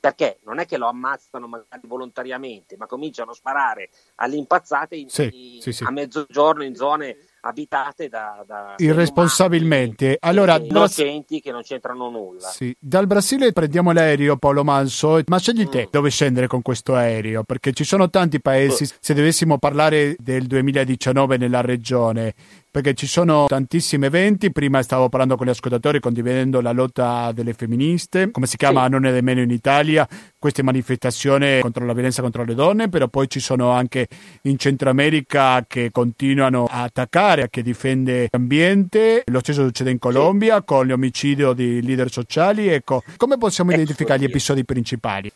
[0.00, 5.56] Perché non è che lo ammazzano magari volontariamente, ma cominciano a sparare all'impazzate in, sì,
[5.56, 5.82] in, sì, sì.
[5.82, 12.74] a mezzogiorno in zone abitate da, da irresponsabilmente allora innocenti che non c'entrano nulla sì.
[12.78, 15.70] dal Brasile prendiamo l'aereo Paolo Manso ma scegli mm.
[15.70, 18.96] te dove scendere con questo aereo perché ci sono tanti paesi oh.
[19.00, 22.34] se dovessimo parlare del 2019 nella regione
[22.70, 24.52] perché ci sono tantissimi eventi.
[24.52, 28.90] Prima stavo parlando con gli ascoltatori condividendo la lotta delle femministe, come si chiama sì.
[28.90, 30.06] Non è nemmeno in Italia,
[30.38, 34.08] queste manifestazioni contro la violenza contro le donne, però poi ci sono anche
[34.42, 39.22] in Centro America che continuano a attaccare, a chi difende l'ambiente.
[39.26, 40.62] Lo stesso succede in Colombia sì.
[40.64, 42.68] con l'omicidio di leader sociali.
[42.68, 45.30] Ecco, come possiamo ecco identificare gli episodi principali?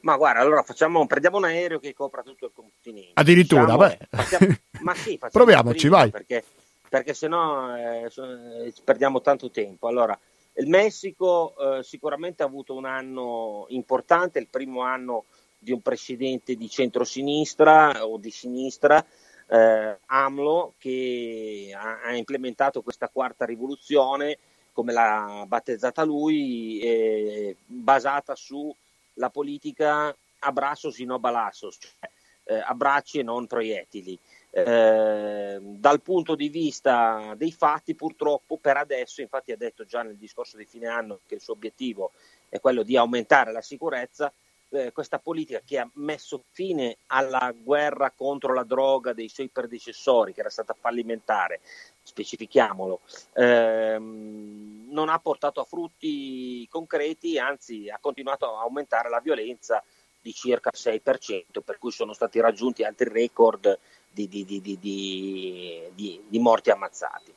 [0.00, 3.12] Ma guarda, allora facciamo, prendiamo un aereo che copra tutto il continente.
[3.14, 3.98] Addirittura, diciamo, beh.
[4.10, 6.10] Facciamo, ma sì, proviamoci, vai.
[6.10, 6.44] Perché,
[6.88, 9.88] perché sennò eh, perdiamo tanto tempo.
[9.88, 10.18] Allora,
[10.54, 15.24] il Messico eh, sicuramente ha avuto un anno importante, il primo anno
[15.58, 19.04] di un presidente di centrosinistra o di sinistra,
[19.48, 24.38] eh, AMLO, che ha, ha, implementato questa quarta rivoluzione,
[24.72, 28.72] come l'ha battezzata lui, eh, basata su
[29.18, 32.10] la politica abbraccios y no balazos, cioè
[32.48, 34.18] eh, abbracci e non proiettili.
[34.50, 40.16] Eh, dal punto di vista dei fatti, purtroppo per adesso, infatti ha detto già nel
[40.16, 42.12] discorso di fine anno che il suo obiettivo
[42.48, 44.32] è quello di aumentare la sicurezza,
[44.70, 50.32] eh, questa politica che ha messo fine alla guerra contro la droga dei suoi predecessori,
[50.32, 51.60] che era stata fallimentare,
[52.08, 53.00] specifichiamolo,
[53.34, 59.82] ehm, non ha portato a frutti concreti, anzi ha continuato a aumentare la violenza
[60.20, 63.78] di circa il 6%, per cui sono stati raggiunti altri record
[64.10, 67.34] di, di, di, di morti ammazzati.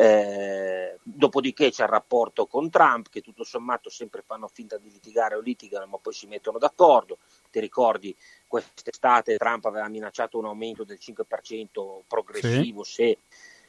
[0.00, 5.34] Eh, dopodiché c'è il rapporto con Trump che tutto sommato sempre fanno finta di litigare
[5.34, 7.18] o litigano ma poi si mettono d'accordo.
[7.50, 8.14] Ti ricordi
[8.46, 12.92] quest'estate Trump aveva minacciato un aumento del 5% progressivo sì.
[12.92, 13.18] se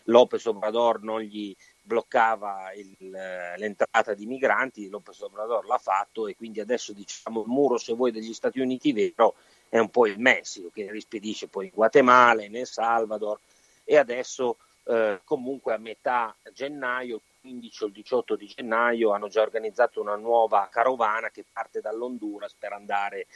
[0.10, 2.96] Lopez Obrador non gli bloccava il,
[3.58, 8.12] l'entrata di migranti, Lopez Obrador l'ha fatto e quindi adesso diciamo il muro se vuoi
[8.12, 9.36] degli Stati Uniti vero
[9.70, 13.40] è un po' il Messico che rispedisce poi in Guatemala, in El Salvador
[13.84, 19.28] e adesso eh, comunque a metà gennaio, il 15 o il 18 di gennaio, hanno
[19.28, 23.28] già organizzato una nuova carovana che parte dall'Honduras per andare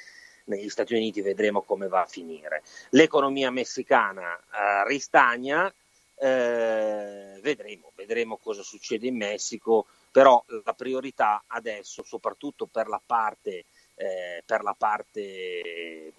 [0.46, 2.64] negli Stati Uniti, vedremo come va a finire.
[2.90, 5.72] L'economia messicana eh, ristagna,
[6.24, 13.66] eh, vedremo, vedremo cosa succede in Messico, però la priorità adesso, soprattutto per la parte,
[13.96, 16.14] eh, per la parte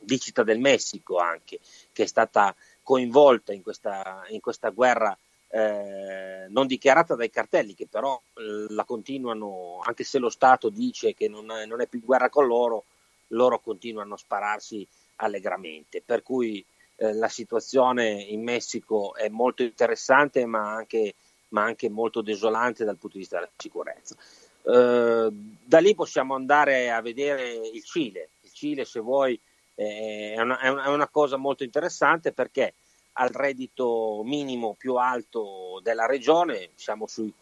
[0.00, 1.60] di Città del Messico anche,
[1.92, 5.16] che è stata coinvolta in questa, in questa guerra
[5.48, 11.12] eh, non dichiarata dai cartelli, che però eh, la continuano, anche se lo Stato dice
[11.12, 12.84] che non è, non è più guerra con loro,
[13.28, 16.00] loro continuano a spararsi allegramente.
[16.00, 16.64] Per cui
[16.96, 21.14] eh, la situazione in Messico è molto interessante ma anche,
[21.48, 24.16] ma anche, molto desolante dal punto di vista della sicurezza.
[24.62, 28.30] Eh, da lì possiamo andare a vedere il Cile.
[28.40, 29.38] Il Cile, se vuoi,
[29.74, 32.74] è, una, è, una, cosa molto interessante perché
[33.18, 37.32] al reddito minimo più alto della regione, siamo sui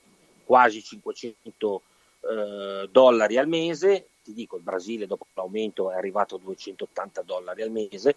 [0.44, 1.82] quasi 500
[2.20, 7.62] eh, dollari al mese, ti dico il Brasile dopo l'aumento è arrivato a 280 dollari
[7.62, 8.16] al mese,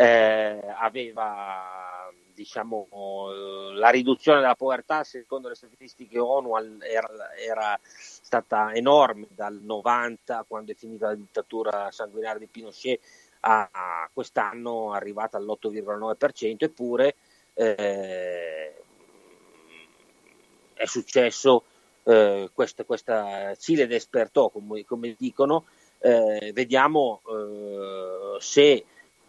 [0.00, 2.86] eh, aveva diciamo,
[3.74, 10.70] la riduzione della povertà secondo le statistiche ONU era, era, stata enorme dal 90 quando
[10.70, 13.00] è finita la dittatura sanguinaria di Pinochet
[13.40, 17.16] a, a quest'anno arrivata all'8,9% eppure
[17.54, 18.74] eh,
[20.74, 21.64] è successo
[22.04, 25.64] eh, questa, questa Cile despertò come, come dicono
[25.98, 28.84] eh, vediamo eh, se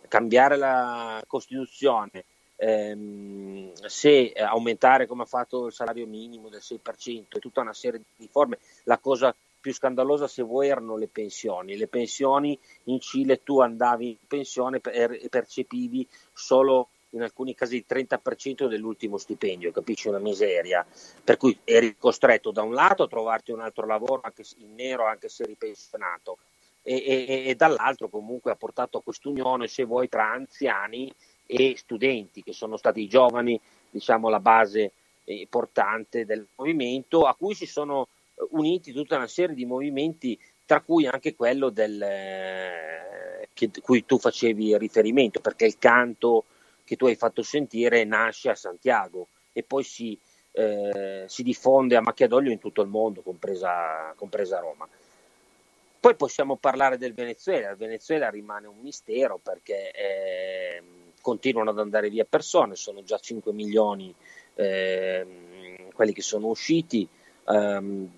[0.09, 2.25] cambiare la Costituzione,
[2.57, 7.99] ehm, se aumentare come ha fatto il salario minimo del 6% e tutta una serie
[7.99, 11.77] di riforme, la cosa più scandalosa se vuoi erano le pensioni.
[11.77, 17.85] Le pensioni in Cile tu andavi in pensione e percepivi solo in alcuni casi il
[17.87, 20.09] 30% dell'ultimo stipendio, capisci?
[20.09, 20.85] Una miseria,
[21.23, 25.05] per cui eri costretto da un lato a trovarti un altro lavoro anche in nero
[25.05, 26.37] anche se ripensionato
[26.81, 31.11] e, e, e dall'altro comunque ha portato a quest'unione, se vuoi, tra anziani
[31.45, 33.59] e studenti, che sono stati i giovani,
[33.89, 39.27] diciamo, la base eh, portante del movimento, a cui si sono eh, uniti tutta una
[39.27, 45.65] serie di movimenti, tra cui anche quello del, eh, che, cui tu facevi riferimento, perché
[45.65, 46.45] il canto
[46.83, 50.17] che tu hai fatto sentire nasce a Santiago e poi si,
[50.51, 54.87] eh, si diffonde a macchia d'olio in tutto il mondo, compresa, compresa Roma.
[55.99, 60.83] Poi possiamo parlare del Venezuela, il Venezuela rimane un mistero perché eh,
[61.21, 64.13] continuano ad andare via persone, sono già 5 milioni
[64.55, 67.07] eh, quelli che sono usciti,
[67.45, 68.09] um,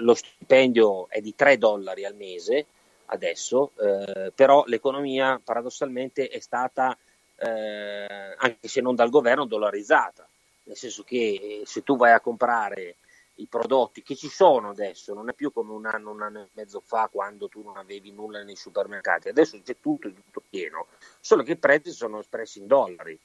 [0.00, 2.66] lo stipendio è di 3 dollari al mese
[3.06, 6.96] adesso, eh, però l'economia paradossalmente è stata,
[7.36, 10.28] eh, anche se non dal governo, dollarizzata,
[10.64, 12.96] nel senso che se tu vai a comprare
[13.36, 16.48] i prodotti che ci sono adesso, non è più come un anno, un anno e
[16.54, 20.86] mezzo fa quando tu non avevi nulla nei supermercati, adesso c'è tutto, tutto pieno,
[21.20, 23.18] solo che i prezzi sono espressi in dollari,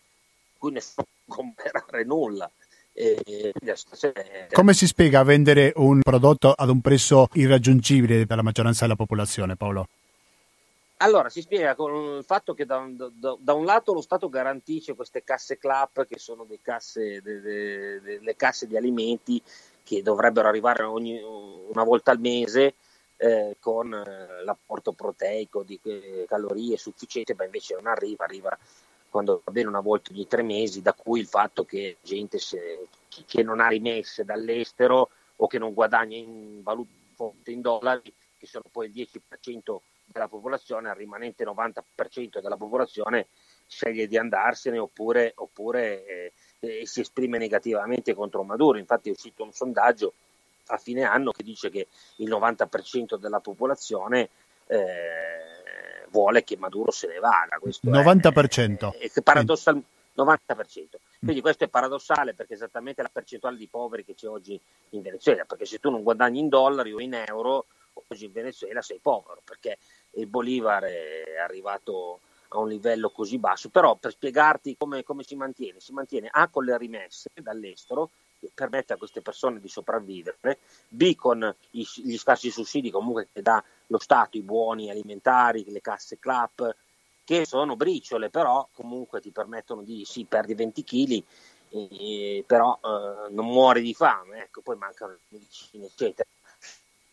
[0.57, 2.49] quindi nessuno può comprare nulla.
[2.93, 3.53] E
[4.51, 9.55] Come si spiega a vendere un prodotto ad un prezzo irraggiungibile dalla maggioranza della popolazione,
[9.55, 9.87] Paolo?
[10.97, 14.29] Allora, si spiega con il fatto che da un, da, da un, lato lo Stato
[14.29, 19.41] garantisce queste casse CLAP, che sono casse, de, de, de, le casse di alimenti
[19.83, 22.75] che dovrebbero arrivare ogni, una volta al mese
[23.17, 25.79] eh, con eh, l'apporto proteico di
[26.27, 28.57] calorie sufficiente, ma invece non arriva, arriva
[29.09, 32.87] quando va bene una volta ogni tre mesi, da cui il fatto che gente se,
[33.25, 36.89] che non ha rimesse dall'estero o che non guadagna in valuta
[37.45, 43.27] in dollari, che sono poi il 10% della popolazione, il rimanente 90% della popolazione
[43.67, 48.77] sceglie di andarsene oppure, oppure eh, eh, si esprime negativamente contro Maduro.
[48.77, 50.13] Infatti è uscito un sondaggio
[50.67, 51.87] a fine anno che dice che
[52.17, 54.29] il 90% della popolazione
[54.67, 57.57] eh, vuole che Maduro se ne vada.
[57.59, 58.91] Questo 90%.
[58.93, 59.83] È, è, è paradossal,
[60.15, 60.95] 90%.
[61.19, 64.59] Quindi questo è paradossale perché è esattamente la percentuale di poveri che c'è oggi
[64.89, 67.65] in Venezuela, perché se tu non guadagni in dollari o in euro,
[68.07, 69.77] oggi in Venezuela sei povero, perché
[70.11, 72.19] il Bolivar è arrivato
[72.53, 76.47] a un livello così basso, però per spiegarti come, come si mantiene, si mantiene A
[76.49, 82.17] con le rimesse dall'estero, che permette a queste persone di sopravvivere, B con i, gli
[82.17, 86.75] scarsi sussidi comunque che dà lo Stato, i buoni alimentari, le casse CLAP,
[87.23, 91.23] che sono briciole, però comunque ti permettono di, sì, perdi 20 kg,
[91.69, 96.27] eh, però eh, non muori di fame, ecco, poi mancano medicine, eccetera.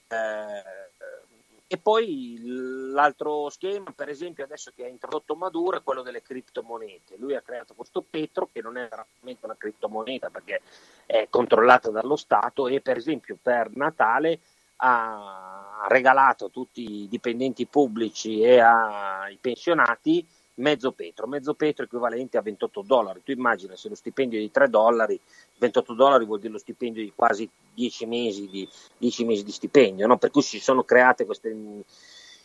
[0.09, 1.28] Eh,
[1.71, 7.17] e poi l'altro schema, per esempio, adesso che ha introdotto Maduro, è quello delle criptomonete.
[7.19, 10.63] Lui ha creato questo Petro, che non è veramente una criptomoneta perché
[11.05, 14.41] è controllata dallo Stato e per esempio per Natale
[14.77, 20.27] ha regalato a tutti i dipendenti pubblici e ai pensionati
[20.59, 23.23] mezzo petro, mezzo petro equivalente a 28 dollari.
[23.23, 25.21] Tu immagina se lo stipendio è di 3 dollari,
[25.59, 30.07] 28 dollari vuol dire lo stipendio di quasi 10 mesi di, 10 mesi di stipendio,
[30.07, 30.19] no?
[30.19, 31.55] per cui si sono create queste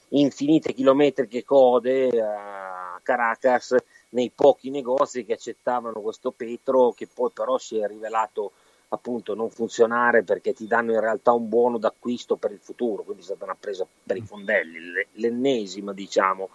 [0.10, 3.76] infinite chilometriche code a Caracas
[4.10, 8.52] nei pochi negozi che accettavano questo petro che poi però si è rivelato
[8.90, 13.24] appunto non funzionare perché ti danno in realtà un buono d'acquisto per il futuro, quindi
[13.24, 16.50] è stata una presa per i fondelli, l'ennesima diciamo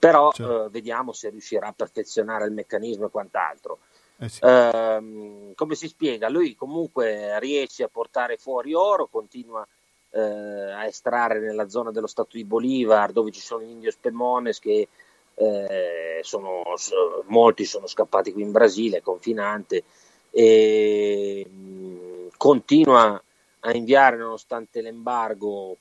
[0.00, 0.64] però Certo.
[0.64, 3.80] eh, vediamo se riuscirà a perfezionare il meccanismo e quant'altro.
[4.16, 4.40] Eh sì.
[4.42, 6.30] Ehm, come si spiega?
[6.30, 9.66] Lui comunque riesce a portare fuori oro, continua
[10.10, 14.58] eh, a estrarre nella zona dello stato di Bolivar dove ci sono gli indios Pemones
[14.58, 14.88] che
[15.34, 19.84] eh, sono, so- molti sono scappati qui in Brasile, confinante,
[20.30, 23.22] e mh, continua
[23.60, 25.76] a inviare nonostante l'embargo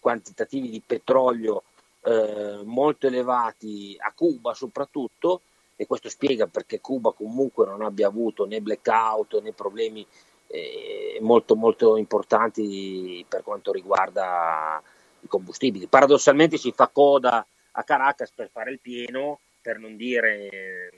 [0.00, 1.64] quantitativi di petrolio
[2.02, 5.42] eh, molto elevati a Cuba soprattutto
[5.76, 10.06] e questo spiega perché Cuba comunque non abbia avuto né blackout né problemi
[10.46, 14.82] eh, molto molto importanti per quanto riguarda
[15.20, 15.86] i combustibili.
[15.86, 20.90] Paradossalmente si fa coda a Caracas per fare il pieno, per non dire eh,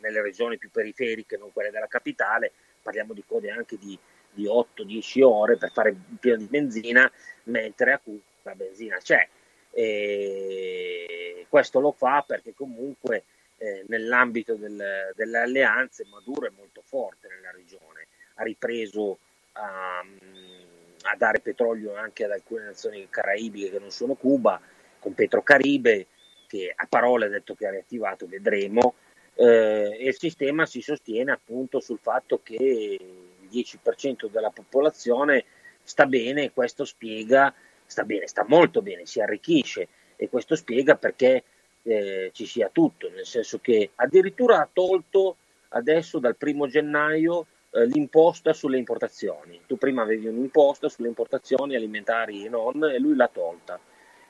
[0.00, 2.52] nelle regioni più periferiche, non quelle della capitale,
[2.82, 3.98] parliamo di code anche di,
[4.32, 7.10] di 8-10 ore per fare il pieno di benzina,
[7.44, 9.28] mentre a Cuba la benzina c'è.
[9.72, 13.24] E questo lo fa perché comunque
[13.58, 19.18] eh, nell'ambito del- delle alleanze Maduro è molto forte nella regione, ha ripreso
[19.52, 24.60] a, a dare petrolio anche ad alcune nazioni caraibiche che non sono Cuba,
[24.98, 26.06] con Petrocaribe
[26.46, 28.94] che a parole ha detto che ha riattivato, vedremo,
[29.34, 35.44] eh, il sistema si sostiene appunto sul fatto che il 10% della popolazione
[35.82, 37.54] sta bene e questo spiega,
[37.90, 41.44] sta bene, sta molto bene, si arricchisce e questo spiega perché
[41.82, 45.36] eh, ci sia tutto, nel senso che addirittura ha tolto
[45.68, 49.60] adesso dal primo gennaio eh, l'imposta sulle importazioni.
[49.66, 53.78] Tu prima avevi un'imposta sulle importazioni alimentari e non e lui l'ha tolta.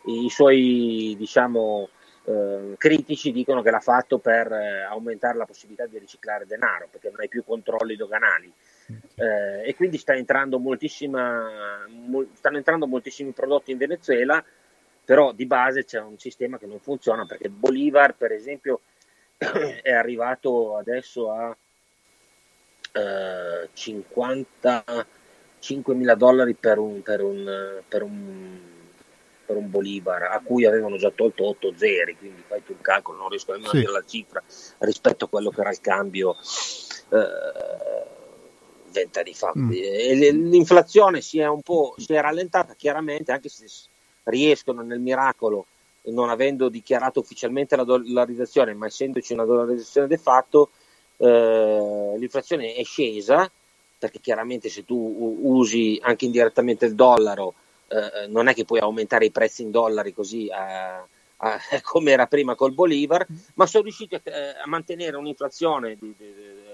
[0.07, 1.89] I suoi diciamo
[2.25, 7.09] eh, critici dicono che l'ha fatto per eh, aumentare la possibilità di riciclare denaro perché
[7.11, 8.53] non hai più controlli doganali
[9.21, 14.43] Eh, e quindi sta entrando moltissima, mol- stanno entrando moltissimi prodotti in Venezuela
[15.11, 18.83] però di base c'è un sistema che non funziona perché Bolivar per esempio
[19.83, 21.57] è arrivato adesso a
[22.93, 28.57] eh, 55 mila dollari per un, per, un, per, un,
[29.45, 33.19] per un Bolivar a cui avevano già tolto 8 zeri quindi fai tu il calcolo
[33.19, 33.79] non riesco nemmeno Sì.
[33.79, 34.41] a dire la cifra
[34.79, 36.37] rispetto a quello che era il cambio
[37.11, 38.19] eh,
[38.91, 39.71] vent'anni fa Mm.
[40.51, 43.67] L'inflazione si è un po' si è rallentata chiaramente anche se
[44.25, 45.67] riescono nel miracolo
[46.05, 50.71] non avendo dichiarato ufficialmente la dollarizzazione ma essendoci una dollarizzazione de fatto
[51.17, 53.51] eh, l'inflazione è scesa
[53.99, 57.55] perché chiaramente se tu usi anche indirettamente il dollaro
[57.89, 61.05] eh, non è che puoi aumentare i prezzi in dollari così a-
[61.39, 66.15] a- come era prima col Bolivar ma sono riusciti a, eh, a mantenere un'inflazione di-
[66.17, 66.69] di- di-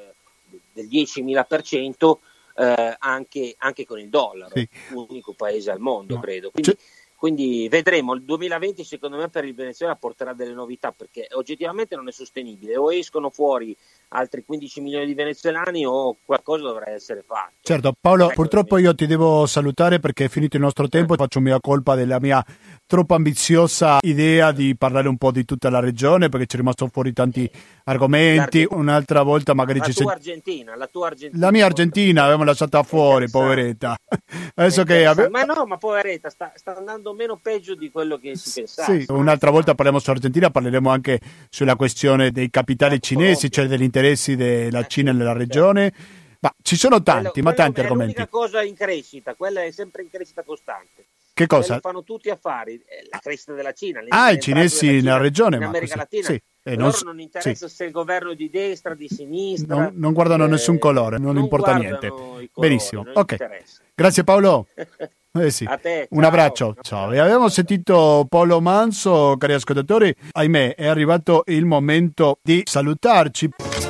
[0.76, 2.18] del 10.000%
[2.58, 4.68] eh, anche, anche con il dollaro, Sì.
[4.92, 6.20] unico paese al mondo, No.
[6.20, 6.50] credo.
[6.50, 6.80] Quindi, Cioè-
[7.16, 8.14] quindi vedremo.
[8.14, 12.76] Il 2020, secondo me, per il Venezuela porterà delle novità perché oggettivamente non è sostenibile.
[12.76, 13.74] O escono fuori
[14.08, 17.54] altri 15 milioni di venezuelani o qualcosa dovrà essere fatto.
[17.62, 21.16] Certo, Paolo, Ecco, purtroppo io ti devo salutare perché è finito il nostro tempo e
[21.16, 22.42] faccio mia colpa della mia
[22.86, 26.88] troppo ambiziosa idea di parlare un po' di tutta la regione perché ci è rimasto
[26.92, 27.50] fuori tanti
[27.84, 28.66] argomenti.
[28.70, 30.34] Un'altra volta magari La ci tua sentiamo.
[30.36, 31.44] Argentina, la tua Argentina.
[31.44, 33.96] La mia Argentina avevamo lasciata fuori, poveretta.
[34.54, 38.36] Adesso che ave- Ma no, ma poveretta, sta, sta andando meno peggio di quello che
[38.36, 38.96] si pensava.
[38.98, 41.20] Sì, un'altra volta parliamo su Argentina, parleremo anche
[41.50, 45.38] sulla questione dei capitali cinesi, cioè degli interessi della Eh, Cina nella certo.
[45.38, 45.92] regione.
[46.38, 48.12] Ma ci sono tanti, Quello- ma tanti è argomenti.
[48.14, 51.04] l'unica cosa in crescita, quella è sempre in crescita costante.
[51.36, 51.80] Che cosa?
[51.80, 54.00] fanno tutti affari, eh, la crescita della Cina.
[54.08, 56.26] Ah, i cinesi Cina nella regione, in ma America così, Latina.
[56.28, 56.42] sì.
[56.62, 57.74] E non loro non interessa sì.
[57.74, 59.74] se il governo è di destra, di sinistra.
[59.76, 62.08] Non, non guardano eh, nessun colore, non, importa guardano niente.
[62.08, 63.32] colori, Benissimo, non ok.
[63.32, 63.82] interessa.
[63.94, 64.66] Grazie Paolo.
[65.38, 65.66] Eh sì.
[65.68, 67.12] A te, Un abbraccio, ciao.
[67.12, 70.14] E abbiamo sentito Paolo Manso, cari ascoltatori.
[70.32, 73.85] Ahimè, è arrivato il momento di salutarci.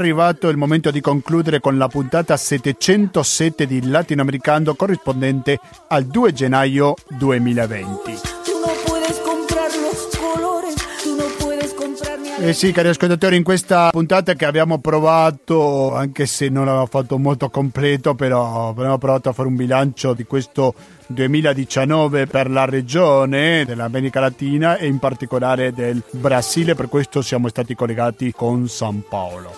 [0.00, 6.94] Arrivato il momento di concludere con la puntata 707 di Latinoamericano corrispondente al 2 gennaio
[7.08, 8.20] 2020.
[8.44, 10.74] Tú no puedes comprar los colores.
[11.02, 15.94] Tú no puedes comprar ni Eh sì, cari ascoltatori, in questa puntata che abbiamo provato,
[15.94, 20.24] anche se non l'abbiamo fatto molto completo, però abbiamo provato a fare un bilancio di
[20.24, 20.74] questo
[21.10, 27.74] 2019 per la regione dell'America Latina e in particolare del Brasile, per questo siamo stati
[27.74, 29.52] collegati con San Paolo.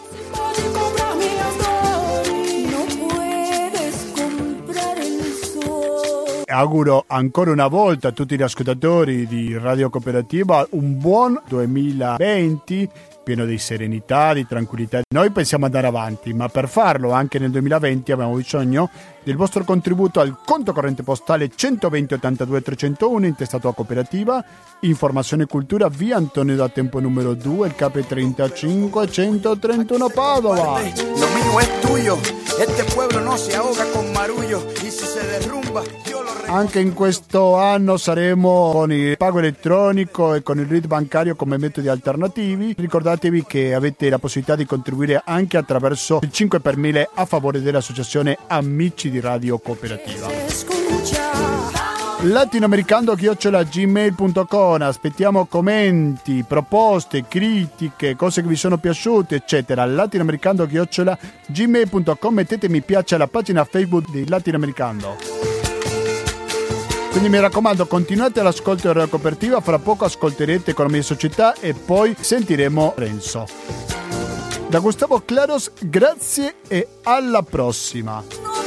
[6.46, 12.90] Auguro ancora una volta a tutti gli ascoltatori di Radio Cooperativa un buon 2020
[13.22, 15.00] pieno di serenità, di tranquillità.
[15.14, 18.90] Noi pensiamo andare avanti, ma per farlo anche nel 2020 abbiamo bisogno
[19.22, 24.44] del vostro contributo al conto corrente postale 120 82 301 intestato a cooperativa
[24.80, 31.26] Informazione e Cultura via Antonio da Tempo numero 2 il KP 35 131 Padova Lo
[31.28, 32.18] mío es tuyo,
[32.58, 35.82] este pueblo no se ahoga con marullo y si se derrumba
[36.52, 41.56] anche in questo anno saremo con il pago elettronico e con il RID bancario come
[41.56, 42.74] metodi alternativi.
[42.76, 47.62] Ricordatevi che avete la possibilità di contribuire anche attraverso il 5 per 1000 a favore
[47.62, 50.28] dell'associazione Amici di Radio Cooperativa.
[52.20, 63.14] latinoamericando-gmail.com aspettiamo commenti, proposte, critiche, cose che vi sono piaciute eccetera latinoamericando-gmail.com mettete mi piace
[63.16, 65.51] alla pagina Facebook di Latinoamericando
[67.12, 72.16] quindi mi raccomando, continuate all'ascolto della copertiva, fra poco ascolterete Economia e Società e poi
[72.18, 73.46] sentiremo Renzo.
[74.66, 78.61] Da Gustavo Claros, grazie e alla prossima.